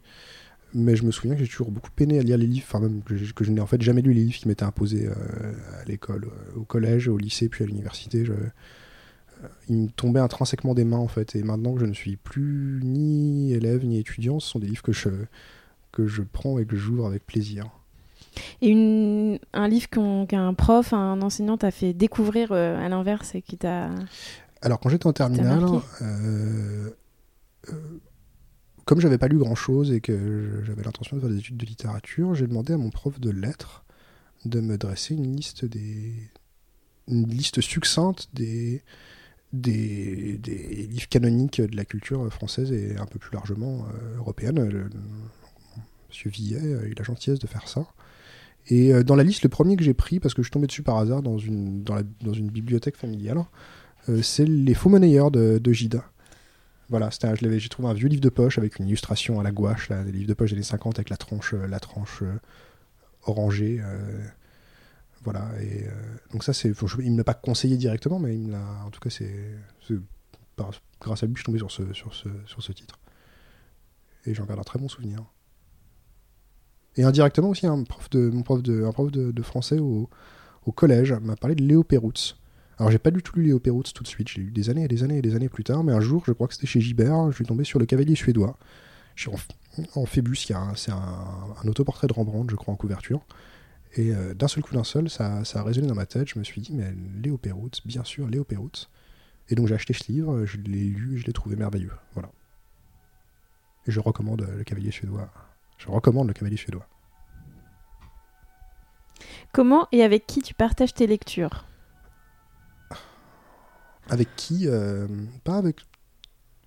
mais, 0.74 0.96
je 0.96 1.04
me 1.04 1.12
souviens 1.12 1.36
que 1.36 1.44
j'ai 1.44 1.50
toujours 1.50 1.72
beaucoup 1.72 1.92
peiné 1.92 2.18
à 2.18 2.22
lire 2.22 2.38
les 2.38 2.48
livres, 2.48 2.66
enfin 2.66 2.80
même 2.80 3.02
que, 3.04 3.18
je 3.18 3.52
n'ai 3.52 3.60
en 3.60 3.66
fait 3.66 3.82
jamais 3.82 4.02
lu 4.02 4.14
les 4.14 4.24
livres 4.24 4.38
qui 4.38 4.48
m'étaient 4.48 4.64
imposés 4.64 5.08
euh, 5.08 5.82
à 5.82 5.84
l'école, 5.84 6.26
euh, 6.26 6.60
au 6.60 6.64
collège, 6.64 7.10
au 7.10 7.18
lycée, 7.18 7.50
puis 7.50 7.66
à 7.66 7.68
l'université. 7.68 8.24
Ils 9.68 9.78
me 9.78 9.88
tombaient 9.90 10.20
intrinsèquement 10.20 10.74
des 10.74 10.84
mains 10.84 10.98
en 10.98 11.08
fait, 11.08 11.36
et 11.36 11.44
maintenant 11.44 11.74
que 11.74 11.80
je 11.80 11.86
ne 11.86 11.94
suis 11.94 12.18
plus 12.18 12.82
ni 12.84 13.54
élève 13.54 13.86
ni 13.86 14.00
étudiant, 14.00 14.40
ce 14.40 14.50
sont 14.50 14.60
des 14.60 14.68
livres 14.68 14.82
que 14.82 14.92
je, 14.92 15.10
que 15.92 16.08
je 16.08 16.22
prends 16.22 16.60
et 16.60 16.66
que 16.66 16.76
j'ouvre 16.76 17.06
avec 17.06 17.26
plaisir. 17.26 17.70
Et 18.62 18.70
une, 18.70 19.40
un 19.54 19.68
livre 19.68 19.88
qu'un 19.90 20.54
prof, 20.54 20.94
un 20.94 21.22
enseignant 21.22 21.58
t'a 21.58 21.72
fait 21.72 21.94
découvrir 21.94 22.52
euh, 22.52 22.78
à 22.78 22.90
l'inverse 22.90 23.36
et 23.36 23.42
qui 23.42 23.58
t'a. 23.58 23.90
Alors, 24.62 24.80
quand 24.80 24.90
j'étais 24.90 25.08
en 25.08 25.14
terminale, 25.14 25.64
euh, 26.02 26.90
euh, 27.70 28.00
comme 28.86 29.00
j'avais 29.00 29.18
pas 29.18 29.28
lu 29.28 29.38
grand 29.38 29.56
chose 29.56 29.92
et 29.92 30.02
que 30.02 30.62
j'avais 30.66 30.84
l'intention 30.84 31.16
de 31.16 31.22
faire 31.22 31.30
des 31.30 31.38
études 31.38 31.58
de 31.58 31.66
littérature, 31.66 32.36
j'ai 32.36 32.48
demandé 32.48 32.74
à 32.74 32.78
mon 32.78 32.90
prof 32.90 33.20
de 33.20 33.30
lettres 33.30 33.86
de 34.46 34.62
me 34.62 34.78
dresser 34.78 35.16
une 35.16 35.36
liste 35.36 35.66
des 35.66 36.14
une 37.08 37.28
liste 37.28 37.60
succincte 37.60 38.30
des 38.34 38.84
des, 39.54 40.40
livres 40.90 41.10
canoniques 41.10 41.62
de 41.62 41.76
la 41.76 41.86
culture 41.86 42.32
française 42.32 42.72
et 42.72 42.96
un 42.98 43.06
peu 43.06 43.20
plus 43.20 43.34
largement 43.34 43.86
euh, 43.86 44.18
européenne. 44.18 44.90
Monsieur 46.10 46.30
Villet, 46.30 46.62
il 46.86 46.92
a 46.92 46.96
la 46.98 47.04
gentillesse 47.04 47.40
de 47.40 47.48
faire 47.48 47.68
ça. 47.68 47.86
Et 48.68 48.94
euh, 48.94 49.04
dans 49.04 49.16
la 49.16 49.24
liste, 49.24 49.44
le 49.44 49.50
premier 49.50 49.76
que 49.76 49.84
j'ai 49.84 49.94
pris, 49.94 50.20
parce 50.20 50.34
que 50.34 50.42
je 50.42 50.48
suis 50.48 50.52
tombé 50.52 50.68
dessus 50.68 50.84
par 50.84 50.98
hasard 50.98 51.22
dans 51.22 51.38
une, 51.38 51.84
dans 51.84 52.34
une 52.34 52.50
bibliothèque 52.50 52.98
familiale, 52.98 53.44
euh, 54.08 54.22
c'est 54.22 54.46
Les 54.46 54.74
Faux 54.74 54.90
Monnayeurs 54.90 55.32
de, 55.32 55.58
de 55.58 55.72
Gide. 55.74 56.02
Voilà, 56.90 57.10
j'ai 57.12 57.70
trouvé 57.70 57.88
un 57.88 57.94
vieux 57.94 58.08
livre 58.08 58.22
de 58.22 58.30
poche 58.30 58.58
avec 58.58 58.80
une 58.80 58.88
illustration 58.88 59.40
à 59.40 59.44
la 59.44 59.52
gouache, 59.52 59.90
des 59.90 60.12
livres 60.12 60.28
de 60.28 60.34
poche 60.34 60.50
des 60.50 60.56
années 60.56 60.64
50 60.64 60.98
avec 60.98 61.10
la 61.10 61.18
tranche, 61.18 61.54
la 61.54 61.80
tranche 61.80 62.24
orangée. 63.28 63.80
Voilà, 65.32 65.48
et 65.62 65.86
euh, 65.86 65.92
donc 66.32 66.44
ça, 66.44 66.54
il 66.64 67.12
me 67.12 67.18
l'a 67.18 67.24
pas 67.24 67.36
conseillé 67.36 67.78
directement, 67.78 68.18
mais 68.18 68.36
en 68.84 68.90
tout 68.90 69.00
cas, 69.00 69.12
c'est, 69.12 69.30
grâce 71.00 71.22
à 71.22 71.28
lui, 71.28 71.36
je 71.36 71.42
suis 71.42 71.46
tombé 71.46 71.60
sur 71.60 71.70
ce, 71.72 72.72
titre. 72.72 72.98
Et 74.26 74.34
j'en 74.34 74.46
garde 74.46 74.60
un 74.60 74.64
très 74.64 74.80
bon 74.80 74.90
souvenir. 74.90 75.24
Et 76.96 77.04
indirectement 77.04 77.50
aussi, 77.50 77.68
un 77.68 77.84
prof 77.84 78.10
de, 78.10 79.42
français 79.44 79.78
au, 79.78 80.10
collège 80.74 81.14
m'a 81.14 81.36
parlé 81.36 81.56
de 81.56 81.64
Léo 81.64 81.84
Perutz. 81.84 82.36
Alors 82.80 82.90
j'ai 82.90 82.98
pas 82.98 83.12
du 83.12 83.22
tout 83.22 83.38
lu 83.38 83.44
Léo 83.44 83.60
Perutz 83.60 83.94
tout 83.94 84.02
de 84.02 84.08
suite, 84.08 84.30
j'ai 84.30 84.42
lu 84.42 84.52
des 84.52 84.72
années 84.72 84.86
et 84.86 84.88
des 84.88 85.04
années 85.04 85.18
et 85.18 85.22
des 85.22 85.36
années 85.36 85.50
plus 85.50 85.64
tard, 85.64 85.84
mais 85.84 85.94
un 85.94 86.00
jour, 86.00 86.24
je 86.26 86.32
crois 86.32 86.48
que 86.48 86.56
c'était 86.56 86.66
chez 86.66 86.82
Gibert, 86.82 87.30
je 87.30 87.36
suis 87.36 87.46
tombé 87.46 87.66
sur 87.66 87.78
Le 87.78 87.86
Cavalier 87.86 88.16
suédois. 88.16 88.58
En, 89.28 90.02
en 90.02 90.06
Phébus, 90.08 90.38
c'est 90.38 90.56
un 90.92 91.68
autoportrait 91.68 92.08
de 92.08 92.14
Rembrandt, 92.14 92.50
je 92.50 92.56
crois, 92.56 92.74
en 92.74 92.78
couverture. 92.78 93.22
Et 93.96 94.14
euh, 94.14 94.34
d'un 94.34 94.48
seul 94.48 94.64
coup, 94.64 94.74
d'un 94.76 94.84
seul, 94.84 95.10
ça, 95.10 95.44
ça 95.46 95.60
a 95.60 95.64
résonné 95.64 95.88
dans 95.88 95.96
ma 95.96 96.06
tête. 96.06 96.30
Je 96.30 96.40
me 96.40 96.44
suis 96.44 96.62
dit, 96.62 96.74
mais 96.74 96.94
Léo 97.22 97.38
Perutz, 97.38 97.82
bien 97.86 98.04
sûr, 98.04 98.28
Léo 98.28 98.44
Perutz. 98.44 98.90
Et 99.50 99.56
donc 99.56 99.68
j'ai 99.68 99.76
acheté 99.76 99.94
ce 99.94 100.12
livre, 100.12 100.46
je 100.46 100.58
l'ai 100.58 100.84
lu, 100.84 101.18
je 101.18 101.26
l'ai 101.26 101.34
trouvé 101.34 101.56
merveilleux. 101.56 101.92
Voilà. 102.14 102.30
Et 103.88 103.92
je 103.92 104.00
recommande 104.00 104.44
euh, 104.44 104.58
Le 104.58 104.64
Cavalier 104.64 104.92
suédois. 104.92 105.30
Je 105.78 105.90
recommande 105.90 106.28
Le 106.28 106.34
Cavalier 106.34 106.58
suédois. 106.58 106.88
Comment 109.52 109.88
et 109.92 110.04
avec 110.04 110.28
qui 110.28 110.42
tu 110.42 110.54
partages 110.54 110.94
tes 110.94 111.08
lectures? 111.08 111.66
Avec 114.08 114.36
qui 114.36 114.68
euh, 114.68 115.08
Pas 115.44 115.58
avec 115.58 115.82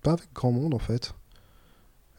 pas 0.01 0.13
avec 0.13 0.33
grand 0.33 0.51
monde 0.51 0.73
en 0.73 0.79
fait. 0.79 1.15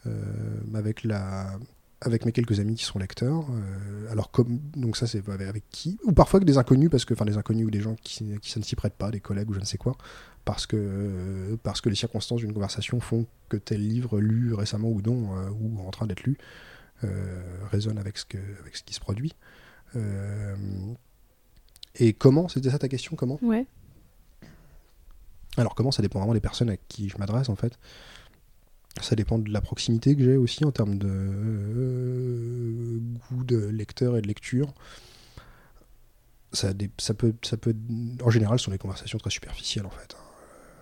Euh, 0.07 0.61
avec 0.75 1.05
la 1.05 1.59
avec 2.05 2.25
mes 2.27 2.33
quelques 2.33 2.61
amis 2.61 2.75
qui 2.75 2.85
sont 2.85 2.99
lecteurs. 2.99 3.47
euh, 3.51 4.13
alors 4.13 4.31
comme 4.31 4.61
donc 4.77 4.97
ça 4.97 5.07
c'est 5.07 5.27
avec, 5.29 5.49
avec 5.49 5.65
qui 5.71 5.99
Ou 6.05 6.13
parfois 6.13 6.39
avec 6.39 6.47
des 6.47 6.59
inconnus 6.59 6.91
parce 6.91 7.05
que 7.05 7.15
enfin 7.15 7.25
des 7.25 7.37
inconnus 7.37 7.67
ou 7.67 7.71
des 7.71 7.81
gens 7.81 7.97
qui, 8.03 8.39
qui 8.41 8.51
ça 8.51 8.61
ne 8.61 8.65
s'y 8.65 8.77
prêtent 8.77 8.95
pas, 8.95 9.11
des 9.11 9.21
collègues 9.21 9.51
ou 9.51 9.55
je 9.55 9.61
ne 9.61 9.65
sais 9.65 9.79
quoi, 9.79 9.97
parce 10.45 10.67
que 10.67 10.77
euh, 10.79 11.57
parce 11.63 11.81
que 11.81 11.89
les 11.89 11.95
circonstances 11.97 12.41
d'une 12.41 12.53
conversation 12.53 13.01
font 13.01 13.27
que 13.49 13.57
tel 13.57 13.87
livre 13.87 14.21
lu 14.21 14.55
récemment 14.55 14.89
ou 14.89 15.01
non 15.01 15.37
euh, 15.37 15.51
ou 15.61 15.81
en 15.81 15.91
train 15.91 16.07
d'être 16.07 16.23
lu 16.25 16.37
résonne 17.71 17.99
avec 17.99 18.17
ce 18.17 18.25
que 18.25 18.39
avec 18.61 18.77
ce 18.77 18.83
qui 18.83 18.95
se 18.95 19.01
produit. 19.01 19.35
Et 21.97 22.15
comment 22.15 22.49
C'était 22.49 22.71
ça 22.71 22.79
ta 22.79 22.89
question 22.89 23.15
Comment? 23.15 23.39
Ouais. 23.43 23.67
alors 25.59 25.75
comment 25.75 25.91
ça 25.91 26.01
dépend 26.03 26.19
vraiment 26.19 26.33
des 26.33 26.41
personnes 26.41 26.71
à 26.71 26.77
qui 26.77 27.11
je 27.11 27.19
m'adresse 27.19 27.51
en 27.51 27.57
fait. 27.57 27.79
Ça 29.01 29.17
dépend 29.17 29.39
de 29.39 29.51
la 29.51 29.61
proximité 29.61 30.15
que 30.17 30.23
j'ai 30.23 30.37
aussi 30.37 30.65
en 30.65 30.71
termes 30.71 30.97
de 30.99 31.09
euh, 31.09 32.99
goût 33.31 33.45
de 33.45 33.57
lecteur 33.67 34.17
et 34.17 34.23
de 34.23 34.27
lecture. 34.29 34.73
Ça, 36.53 36.73
peut, 36.73 37.35
ça 37.43 37.57
peut, 37.57 37.75
en 38.23 38.31
général, 38.31 38.59
ce 38.61 38.67
sont 38.67 38.71
des 38.71 38.79
conversations 38.79 39.19
très 39.19 39.31
superficielles 39.31 39.87
en 39.87 39.91
fait. 39.91 40.17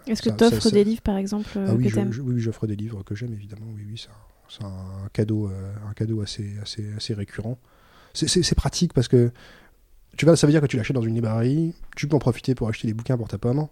Est-ce 0.07 0.21
que 0.21 0.29
tu 0.31 0.45
offres 0.45 0.61
ça- 0.61 0.71
des 0.71 0.85
livres, 0.85 1.01
par 1.01 1.17
exemple, 1.17 1.49
euh, 1.57 1.67
ah 1.71 1.75
oui, 1.75 1.85
que 1.85 1.89
je- 1.91 1.95
je- 2.13 2.21
oui, 2.21 2.39
j'offre 2.41 2.67
des 2.67 2.77
livres 2.77 3.03
que 3.05 3.15
j'aime 3.15 3.33
évidemment. 3.33 3.67
Oui, 3.75 3.85
oui, 3.89 4.05
c'est 4.49 4.63
un, 4.65 5.09
cadeau, 5.15 5.49
euh, 5.49 5.73
un 5.89 5.95
cadeau 5.95 6.21
assez, 6.21 6.59
assez, 6.61 6.93
assez 6.93 7.15
récurrent. 7.15 7.57
C'est- 8.13 8.55
pratique 8.55 8.93
parce 8.93 9.09
que 9.09 9.31
tu 10.19 10.27
vois, 10.27 10.37
ça 10.37 10.47
veut 10.47 10.53
dire 10.53 10.61
que 10.61 10.67
tu 10.67 10.77
l'achètes 10.77 10.95
dans 10.95 11.01
une 11.03 11.15
librairie, 11.15 11.75
tu 11.97 12.07
peux 12.07 12.17
en 12.17 12.19
profiter 12.19 12.55
pour 12.55 12.69
acheter 12.69 12.87
des 12.87 12.93
bouquins 12.93 13.17
pour 13.17 13.29
ta 13.29 13.39
pomme. 13.39 13.67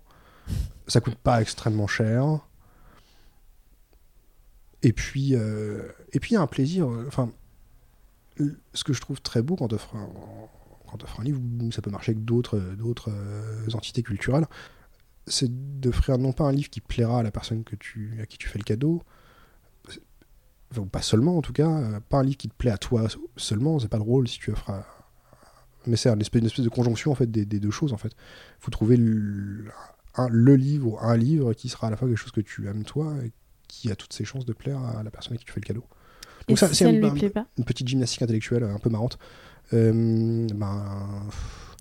Ça 0.86 1.00
coûte 1.02 1.16
pas 1.16 1.42
extrêmement 1.42 1.86
cher. 1.86 2.38
Et 4.82 4.92
puis, 4.92 5.34
euh, 5.34 5.82
et 6.12 6.20
puis 6.20 6.30
il 6.32 6.34
y 6.34 6.36
a 6.36 6.40
un 6.40 6.46
plaisir. 6.46 6.88
euh, 6.90 7.04
Enfin, 7.06 7.30
ce 8.72 8.84
que 8.84 8.92
je 8.92 9.00
trouve 9.00 9.20
très 9.20 9.42
beau 9.42 9.56
quand 9.56 9.68
tu 9.68 9.74
offres 9.74 9.94
un, 9.96 10.08
quand 10.90 10.96
t'offres 10.98 11.20
un 11.20 11.24
livre, 11.24 11.40
ça 11.72 11.82
peut 11.82 11.90
marcher 11.90 12.12
avec 12.12 12.24
d'autres, 12.24 12.58
d'autres 12.78 13.10
euh, 13.12 13.68
entités 13.74 14.02
culturelles, 14.02 14.46
c'est 15.26 15.50
d'offrir 15.80 16.18
non 16.18 16.32
pas 16.32 16.44
un 16.44 16.52
livre 16.52 16.70
qui 16.70 16.80
plaira 16.80 17.20
à 17.20 17.22
la 17.22 17.30
personne 17.30 17.64
que 17.64 17.76
tu, 17.76 18.18
à 18.22 18.26
qui 18.26 18.38
tu 18.38 18.48
fais 18.48 18.58
le 18.58 18.64
cadeau, 18.64 19.02
enfin, 20.72 20.86
pas 20.86 21.02
seulement 21.02 21.36
en 21.36 21.42
tout 21.42 21.52
cas, 21.52 22.00
pas 22.08 22.18
un 22.18 22.22
livre 22.22 22.38
qui 22.38 22.48
te 22.48 22.54
plaît 22.54 22.70
à 22.70 22.78
toi 22.78 23.06
seulement, 23.36 23.78
c'est 23.78 23.88
pas 23.88 23.98
drôle 23.98 24.26
si 24.26 24.38
tu 24.38 24.50
offres. 24.50 24.72
Mais 25.86 25.96
c'est 25.96 26.08
une 26.08 26.20
espèce, 26.20 26.40
une 26.40 26.46
espèce 26.46 26.64
de 26.64 26.70
conjonction 26.70 27.12
en 27.12 27.14
fait 27.14 27.30
des, 27.30 27.44
des 27.44 27.60
deux 27.60 27.70
choses 27.70 27.92
en 27.92 27.96
fait. 27.98 28.12
faut 28.58 28.70
trouver 28.70 28.96
le 28.96 30.56
livre 30.56 30.88
ou 30.88 30.98
un 31.00 31.16
livre 31.16 31.52
qui 31.52 31.68
sera 31.68 31.86
à 31.86 31.90
la 31.90 31.96
fois 31.96 32.08
quelque 32.08 32.18
chose 32.18 32.32
que 32.32 32.40
tu 32.40 32.66
aimes 32.68 32.84
toi 32.84 33.14
et 33.24 33.32
qui 33.70 33.90
a 33.90 33.96
toutes 33.96 34.12
ses 34.12 34.24
chances 34.24 34.44
de 34.44 34.52
plaire 34.52 34.78
à 34.80 35.02
la 35.02 35.10
personne 35.10 35.34
à 35.34 35.36
qui 35.36 35.44
tu 35.44 35.52
fais 35.52 35.60
le 35.60 35.66
cadeau. 35.66 35.84
Et 36.48 36.56
ça, 36.56 36.68
si 36.68 36.74
c'est 36.76 36.84
ça 36.84 36.90
un- 36.90 36.92
ne 36.94 36.98
un- 37.06 37.28
pas 37.30 37.46
Une 37.58 37.64
petite 37.64 37.86
gymnastique 37.88 38.22
intellectuelle 38.22 38.64
un 38.64 38.78
peu 38.78 38.90
marrante. 38.90 39.18
Euh, 39.72 40.46
ben, 40.54 40.82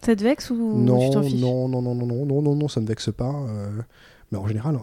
Ça 0.03 0.15
te 0.15 0.23
vexe 0.23 0.49
ou 0.51 0.55
tu 0.55 0.59
non, 0.77 1.09
t'en 1.11 1.23
fiches? 1.23 1.41
non, 1.41 1.67
non, 1.67 1.81
non, 1.81 1.95
non, 1.95 2.05
non, 2.05 2.25
non, 2.25 2.41
non, 2.41 2.55
non, 2.55 2.67
ça 2.67 2.79
ne 2.81 2.85
vexe 2.87 3.11
pas. 3.11 3.33
euh, 3.47 3.81
mais 4.31 4.37
en 4.37 4.47
général, 4.47 4.77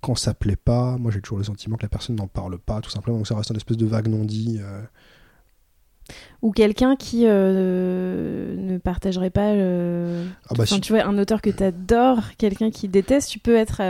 quand 0.00 0.14
ça 0.14 0.32
plaît 0.32 0.54
pas, 0.56 0.96
moi 0.98 1.10
j'ai 1.10 1.20
toujours 1.20 1.38
le 1.38 1.44
sentiment 1.44 1.76
que 1.76 1.82
la 1.82 1.88
personne 1.88 2.14
n'en 2.16 2.28
parle 2.28 2.56
pas, 2.58 2.80
tout 2.80 2.90
simplement. 2.90 3.16
Donc 3.16 3.26
ça 3.26 3.34
reste 3.36 3.50
une 3.50 3.56
espèce 3.56 3.76
de 3.76 3.86
vague 3.86 4.06
non 4.08 4.24
dit. 4.24 4.58
euh, 4.60 4.82
Ou 6.40 6.52
quelqu'un 6.52 6.94
qui 6.96 7.24
euh, 7.26 8.54
ne 8.56 8.78
partagerait 8.78 9.30
pas. 9.30 9.48
euh, 9.54 10.24
Ah 10.48 10.54
bah 10.54 10.64
si- 10.66 10.80
tu 10.80 10.92
vois, 10.92 11.04
un 11.04 11.18
auteur 11.18 11.42
que 11.42 11.50
tu 11.50 11.62
adores, 11.64 12.22
quelqu'un 12.38 12.70
qui 12.70 12.86
déteste, 12.88 13.28
tu 13.30 13.40
peux 13.40 13.56
être. 13.56 13.80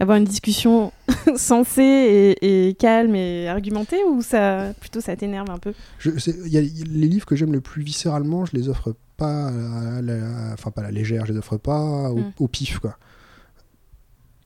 Avoir 0.00 0.16
une 0.18 0.24
discussion 0.24 0.92
sensée 1.36 2.36
et, 2.42 2.68
et 2.68 2.74
calme 2.74 3.14
et 3.14 3.48
argumentée 3.48 3.98
ou 4.10 4.22
ça 4.22 4.72
plutôt 4.80 5.00
ça 5.00 5.14
t'énerve 5.16 5.50
un 5.50 5.58
peu? 5.58 5.72
Je- 5.98 6.10
y 6.48 6.56
a- 6.56 6.60
les 6.60 7.08
livres 7.08 7.26
que 7.26 7.36
j'aime 7.36 7.52
le 7.52 7.60
plus 7.60 7.82
viscéralement, 7.82 8.44
je 8.46 8.56
les 8.56 8.68
offre 8.68 8.96
pas, 9.16 9.48
à 9.48 10.00
la, 10.02 10.52
enfin 10.54 10.70
pas 10.70 10.80
à 10.80 10.84
la 10.84 10.90
légère, 10.90 11.26
je 11.26 11.32
les 11.32 11.38
offre 11.38 11.58
pas 11.58 12.10
au, 12.10 12.16
Mm. 12.18 12.32
au 12.38 12.48
pif, 12.48 12.78
quoi. 12.78 12.98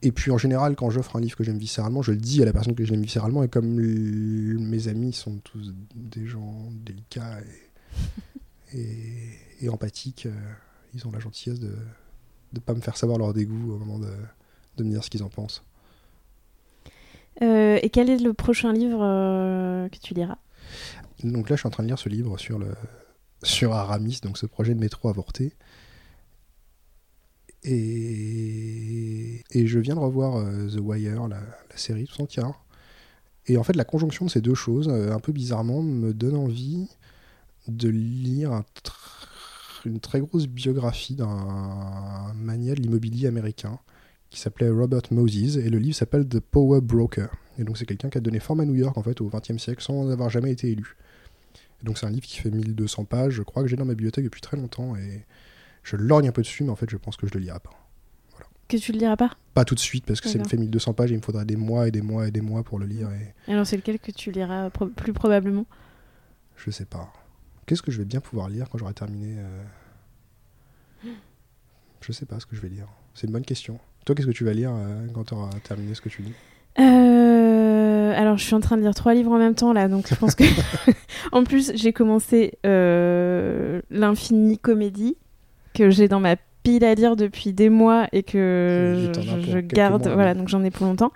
Et 0.03 0.13
puis 0.13 0.31
en 0.31 0.37
général, 0.39 0.77
quand 0.77 0.91
j'offre 0.91 1.17
un 1.17 1.21
livre 1.21 1.35
que 1.37 1.45
j'aime 1.45 1.57
viscéralement, 1.57 2.03
je 2.03 2.11
le 2.13 2.19
dis 2.19 2.43
à 2.43 2.45
la 2.45 2.53
personne 2.53 2.75
que 2.75 2.85
j'aime 2.85 3.01
viscéralement. 3.01 3.43
Et 3.43 3.49
comme 3.49 3.67
mes 3.81 4.89
amis 4.89 5.13
sont 5.15 5.39
tous 5.45 5.73
des 5.95 6.27
gens 6.27 6.69
délicats 6.85 7.39
et, 8.73 8.77
et, 8.79 9.65
et 9.65 9.69
empathiques, 9.71 10.27
euh, 10.27 10.33
ils 10.95 11.07
ont 11.07 11.11
la 11.13 11.21
gentillesse 11.21 11.59
de 11.61 11.73
ne 12.53 12.59
pas 12.61 12.75
me 12.75 12.81
faire 12.81 12.97
savoir 12.99 13.19
leur 13.19 13.33
dégoût 13.33 13.73
au 13.73 13.79
moment 13.79 13.99
de, 13.99 14.11
de 14.77 14.85
me 14.85 14.91
dire 14.91 15.05
ce 15.05 15.11
qu'ils 15.11 15.23
en 15.23 15.29
pensent. 15.29 15.63
Euh, 17.43 17.79
Et 17.83 17.91
quel 17.91 18.11
est 18.11 18.19
le 18.19 18.33
prochain 18.33 18.73
livre 18.73 19.01
euh, 19.03 19.89
que 19.89 19.99
tu 19.99 20.15
liras? 20.15 20.39
Donc 21.23 21.51
là, 21.51 21.57
je 21.57 21.61
suis 21.61 21.67
en 21.67 21.71
train 21.71 21.83
de 21.83 21.89
lire 21.89 21.99
ce 21.99 22.09
livre 22.09 22.39
sur, 22.39 22.59
le, 22.59 22.75
sur 23.43 23.73
Aramis, 23.73 24.21
donc 24.23 24.39
ce 24.39 24.47
projet 24.47 24.75
de 24.75 24.81
métro 24.81 25.09
avorté. 25.09 25.53
Et, 27.63 29.43
et 29.51 29.67
je 29.67 29.79
viens 29.79 29.95
de 29.95 30.01
revoir 30.01 30.37
euh, 30.37 30.69
The 30.69 30.81
Wire, 30.81 31.29
la, 31.29 31.41
la 31.41 31.77
série 31.77 32.07
tout 32.07 32.21
entière. 32.21 32.61
Et 33.47 33.57
en 33.57 33.63
fait, 33.63 33.75
la 33.75 33.85
conjonction 33.85 34.27
de 34.27 34.31
ces 34.31 34.41
deux 34.41 34.55
choses, 34.55 34.89
un 34.89 35.21
peu 35.21 35.33
bizarrement, 35.33 35.83
me 35.83 36.15
donne 36.15 36.37
envie 36.37 36.89
de 37.69 37.89
lire 37.89 38.53
un 38.53 38.65
tr- 38.85 39.29
une 39.87 40.01
très 40.01 40.21
grosse 40.21 40.47
biographie 40.47 41.15
d'un 41.15 42.33
mania 42.35 42.75
de 42.75 42.81
l'immobilier 42.81 43.27
américain 43.27 43.79
qui 44.35 44.41
s'appelait 44.41 44.69
Robert 44.69 45.03
Moses. 45.11 45.57
Et 45.57 45.71
le 45.71 45.79
livre 45.79 45.97
s'appelle 45.97 46.29
The 46.29 46.41
Power 46.41 46.81
Broker. 46.81 47.29
Et 47.59 47.65
donc, 47.65 47.79
c'est 47.79 47.87
quelqu'un 47.87 48.11
qui 48.11 48.19
a 48.19 48.21
donné 48.21 48.41
forme 48.41 48.61
à 48.61 48.65
New 48.65 48.75
York 48.75 48.97
en 48.99 49.03
fait, 49.03 49.21
au 49.21 49.29
XXe 49.29 49.59
siècle 49.63 49.83
sans 49.83 50.11
avoir 50.11 50.29
jamais 50.31 50.51
été 50.51 50.71
élu. 50.71 50.97
Et 51.81 51.85
donc, 51.87 51.99
c'est 51.99 52.07
un 52.07 52.11
livre 52.11 52.27
qui 52.27 52.39
fait 52.41 52.51
1200 52.51 53.05
pages. 53.05 53.33
Je 53.35 53.43
crois 53.43 53.63
que 53.63 53.69
j'ai 53.69 53.77
dans 53.77 53.85
ma 53.85 53.95
bibliothèque 53.95 54.25
depuis 54.25 54.41
très 54.41 54.57
longtemps. 54.57 54.97
Et 54.97 55.25
je 55.83 55.97
lorgne 55.97 56.29
un 56.29 56.33
peu 56.33 56.43
dessus, 56.43 56.65
mais 56.65 56.71
en 56.71 56.77
fait, 56.77 56.91
je 56.91 56.97
pense 56.97 57.17
que 57.17 57.27
je 57.27 57.33
le 57.35 57.41
lirai 57.41 57.61
pas. 57.61 57.71
Que 58.67 58.79
tu 58.79 58.93
le 58.93 58.99
liras 58.99 59.17
pas? 59.19 59.31
Pas 59.53 59.65
tout 59.67 59.75
de 59.75 59.81
suite, 59.81 60.07
parce 60.07 60.21
que 60.23 60.29
ça 60.31 60.39
me 60.39 60.45
fait 60.45 60.57
1200 60.57 60.95
pages 60.95 61.11
et 61.11 61.15
il 61.15 61.19
me 61.19 61.23
faudrait 61.23 61.45
des 61.45 61.55
mois 61.57 61.87
et 61.87 61.91
des 61.91 62.01
mois 62.01 62.27
et 62.27 62.31
des 62.31 62.41
mois 62.41 62.63
pour 62.65 62.79
le 62.79 62.87
lire. 62.87 63.11
Et 63.13 63.53
Alors 63.53 63.67
c'est 63.67 63.77
lequel 63.77 63.99
que 63.99 64.11
tu 64.11 64.31
liras 64.33 64.71
pro- 64.71 64.87
plus 64.87 65.13
probablement? 65.13 65.67
Je 66.57 66.71
sais 66.71 66.87
pas. 66.87 67.13
Qu'est-ce 67.67 67.83
que 67.83 67.91
je 67.93 67.99
vais 67.99 68.07
bien 68.07 68.21
pouvoir 68.21 68.49
lire 68.49 68.71
quand 68.71 68.79
j'aurai 68.79 68.95
terminé 68.95 69.37
euh, 69.39 69.63
Je 72.01 72.13
sais 72.13 72.27
pas 72.27 72.41
ce 72.41 72.47
que 72.47 72.57
je 72.57 72.61
vais 72.63 72.69
lire. 72.71 72.89
C'est 73.15 73.27
une 73.27 73.33
bonne 73.35 73.45
question. 73.45 73.79
Toi, 74.05 74.15
qu'est-ce 74.15 74.27
que 74.27 74.33
tu 74.33 74.45
vas 74.45 74.53
lire 74.53 74.73
euh, 74.75 75.07
quand 75.15 75.25
tu 75.25 75.35
auras 75.35 75.51
terminé 75.67 75.95
ce 75.95 76.01
que 76.01 76.09
tu 76.09 76.23
lis? 76.23 76.33
Euh, 76.79 78.13
alors, 78.15 78.37
je 78.37 78.45
suis 78.45 78.55
en 78.55 78.61
train 78.61 78.77
de 78.77 78.83
lire 78.83 78.95
trois 78.95 79.15
livres 79.15 79.33
en 79.33 79.39
même 79.39 79.55
temps 79.55 79.73
là, 79.73 79.89
donc 79.89 80.09
je 80.09 80.15
pense 80.15 80.35
que. 80.35 80.45
en 81.33 81.45
plus, 81.45 81.73
j'ai 81.75 81.93
commencé 81.93 82.59
euh, 82.67 83.81
l'infini 83.91 84.59
comédie 84.59 85.17
que 85.75 85.91
j'ai 85.91 86.09
dans 86.09 86.21
ma 86.21 86.37
pile 86.65 86.85
à 86.85 86.95
lire 86.95 87.15
depuis 87.15 87.53
des 87.53 87.69
mois 87.69 88.09
et 88.13 88.23
que 88.23 89.13
je, 89.15 89.61
garde. 89.61 90.09
voilà, 90.09 90.35
donc 90.35 90.49
j'en 90.49 90.65
ai 90.65 90.71
pour 90.71 90.87
longtemps. 90.87 91.13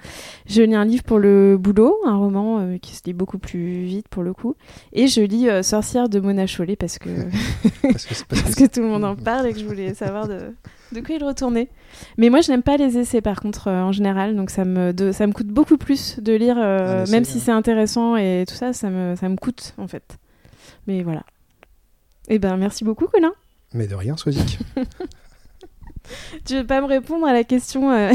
Je 0.47 0.63
lis 0.63 0.75
un 0.75 0.85
livre 0.85 1.03
pour 1.03 1.19
le 1.19 1.57
boulot, 1.59 1.97
un 2.05 2.17
roman 2.17 2.61
euh, 2.61 2.77
qui 2.77 2.95
se 2.95 3.03
lit 3.07 3.15
beaucoup 3.15 3.39
plus 3.39 3.85
vite 3.85 4.09
pour 4.09 4.23
le 4.23 4.35
coup. 4.35 4.55
Et 4.93 5.09
je 5.09 5.23
lis 5.23 5.49
euh, 5.49 5.63
Sorcière 5.63 6.09
de 6.09 6.21
Mona 6.21 6.47
Chollet 6.47 6.77
parce 6.77 6.99
que... 6.99 7.09
parce, 7.83 8.55
que, 8.55 8.67
tout 8.67 8.81
le 8.81 8.89
monde 8.89 9.05
en 9.05 9.17
parle 9.17 9.47
et 9.47 9.53
que 9.55 9.59
je 9.59 9.65
voulais 9.65 9.95
savoir 9.95 10.29
de, 10.29 10.53
de 10.93 11.01
quoi 11.01 11.15
il 11.15 11.25
retournait. 11.25 11.69
Mais 12.17 12.31
moi, 12.31 12.41
je 12.41 12.51
n'aime 12.51 12.63
pas 12.63 12.77
les 12.77 12.99
essais 12.99 13.21
par 13.21 13.41
contre 13.41 13.69
euh, 13.69 13.83
en 13.83 13.93
général, 13.93 14.37
donc 14.37 14.51
ça 14.51 14.65
me, 14.65 14.93
ça 15.13 15.27
me 15.27 15.33
coûte 15.33 15.49
beaucoup 15.49 15.77
plus 15.77 16.19
de 16.21 16.33
lire, 16.33 16.57
même 17.11 17.25
si 17.25 17.41
c'est 17.41 17.53
intéressant 17.53 18.17
et 18.17 18.45
tout 18.47 18.55
ça, 18.55 18.73
ça 18.73 18.91
me, 18.91 19.17
ça 19.17 19.29
me 19.29 19.37
coûte 19.37 19.75
en 19.79 19.89
fait. 19.89 20.19
Mais 20.87 21.03
voilà. 21.03 21.23
Eh 22.29 22.39
ben, 22.39 22.57
merci 22.57 22.85
beaucoup, 22.85 23.07
Colin. 23.07 23.33
Mais 23.75 23.87
de 23.87 23.95
rien, 23.95 24.17
Swazik. 24.17 24.59
tu 26.45 26.55
veux 26.57 26.67
pas 26.67 26.81
me 26.81 26.87
répondre 26.87 27.27
à 27.27 27.33
la 27.33 27.45
question 27.45 27.91
euh, 27.91 28.13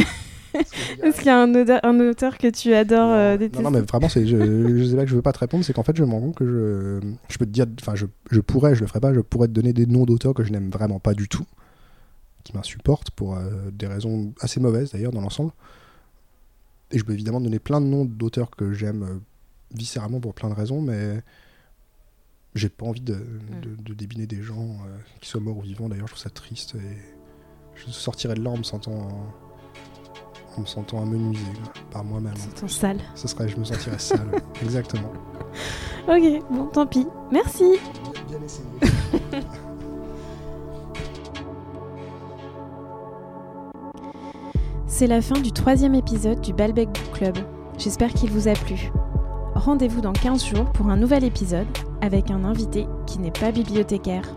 Est-ce 1.03 1.17
qu'il 1.17 1.27
y 1.27 1.29
a 1.29 1.41
un, 1.41 1.53
un, 1.83 1.99
auteur 1.99 2.37
que 2.37 2.47
tu 2.47 2.73
adores 2.73 3.09
non, 3.09 3.15
euh, 3.15 3.61
non, 3.61 3.71
mais 3.71 3.81
vraiment, 3.81 4.09
c'est, 4.09 4.25
je, 4.25 4.37
je 4.37 4.83
sais 4.85 4.97
que 4.97 5.07
je 5.07 5.15
veux 5.15 5.21
pas 5.21 5.33
te 5.33 5.39
répondre, 5.39 5.63
c'est 5.63 5.73
qu'en 5.73 5.83
fait, 5.83 5.95
je 5.95 6.03
me 6.03 6.11
rends 6.11 6.21
compte 6.21 6.35
que 6.35 6.45
je, 6.45 6.99
je 7.29 7.37
peux 7.37 7.45
te 7.45 7.51
dire, 7.51 7.65
enfin, 7.81 7.95
je, 7.95 8.05
je, 8.31 8.39
pourrais, 8.39 8.75
je 8.75 8.81
le 8.81 8.87
ferai 8.87 8.99
pas, 8.99 9.13
je 9.13 9.19
pourrais 9.19 9.47
te 9.47 9.53
donner 9.53 9.73
des 9.73 9.85
noms 9.85 10.05
d'auteurs 10.05 10.33
que 10.33 10.43
je 10.43 10.51
n'aime 10.51 10.69
vraiment 10.69 10.99
pas 10.99 11.13
du 11.13 11.27
tout, 11.27 11.45
qui 12.43 12.55
m'insupportent 12.55 13.11
pour 13.11 13.35
euh, 13.35 13.71
des 13.71 13.87
raisons 13.87 14.33
assez 14.39 14.59
mauvaises 14.59 14.91
d'ailleurs 14.91 15.11
dans 15.11 15.21
l'ensemble. 15.21 15.51
Et 16.91 16.99
je 16.99 17.03
peux 17.03 17.13
évidemment 17.13 17.41
donner 17.41 17.59
plein 17.59 17.81
de 17.81 17.85
noms 17.85 18.05
d'auteurs 18.05 18.51
que 18.51 18.73
j'aime 18.73 19.21
viscéralement 19.73 20.19
pour 20.19 20.33
plein 20.33 20.49
de 20.49 20.53
raisons, 20.53 20.81
mais 20.81 21.23
j'ai 22.53 22.69
pas 22.69 22.85
envie 22.85 23.01
de, 23.01 23.15
de, 23.61 23.75
de 23.81 23.93
débiner 23.93 24.27
des 24.27 24.43
gens 24.43 24.77
qui 25.19 25.29
soient 25.29 25.41
morts 25.41 25.57
ou 25.57 25.61
vivants. 25.61 25.89
D'ailleurs, 25.89 26.07
je 26.07 26.13
trouve 26.13 26.23
ça 26.23 26.29
triste 26.29 26.75
et 26.75 26.97
je 27.75 27.89
sortirais 27.89 28.35
de 28.35 28.43
là 28.43 28.51
en 28.51 28.57
me 28.57 28.63
sentant 28.63 29.07
en 30.57 30.61
me 30.61 30.65
sentant 30.65 31.01
amenuisé 31.01 31.43
par 31.91 32.03
moi-même. 32.03 32.35
sentant 32.35 32.67
sale. 32.67 32.99
Ce 33.15 33.27
serait, 33.27 33.47
je 33.49 33.57
me 33.57 33.63
sentirais 33.65 33.99
sale, 33.99 34.29
exactement. 34.61 35.11
Ok, 36.07 36.43
bon, 36.51 36.67
tant 36.67 36.87
pis. 36.87 37.07
Merci. 37.31 37.77
Bien, 38.27 39.41
C'est 44.95 45.07
la 45.07 45.23
fin 45.23 45.39
du 45.39 45.51
troisième 45.51 45.95
épisode 45.95 46.39
du 46.39 46.53
Balbec 46.53 46.87
Book 46.87 47.13
Club. 47.13 47.35
J'espère 47.79 48.13
qu'il 48.13 48.29
vous 48.29 48.47
a 48.47 48.53
plu. 48.53 48.91
Rendez-vous 49.55 50.01
dans 50.01 50.13
15 50.13 50.45
jours 50.45 50.71
pour 50.71 50.87
un 50.89 50.97
nouvel 50.97 51.23
épisode 51.23 51.65
avec 52.01 52.29
un 52.29 52.43
invité 52.43 52.85
qui 53.07 53.17
n'est 53.17 53.31
pas 53.31 53.51
bibliothécaire. 53.51 54.35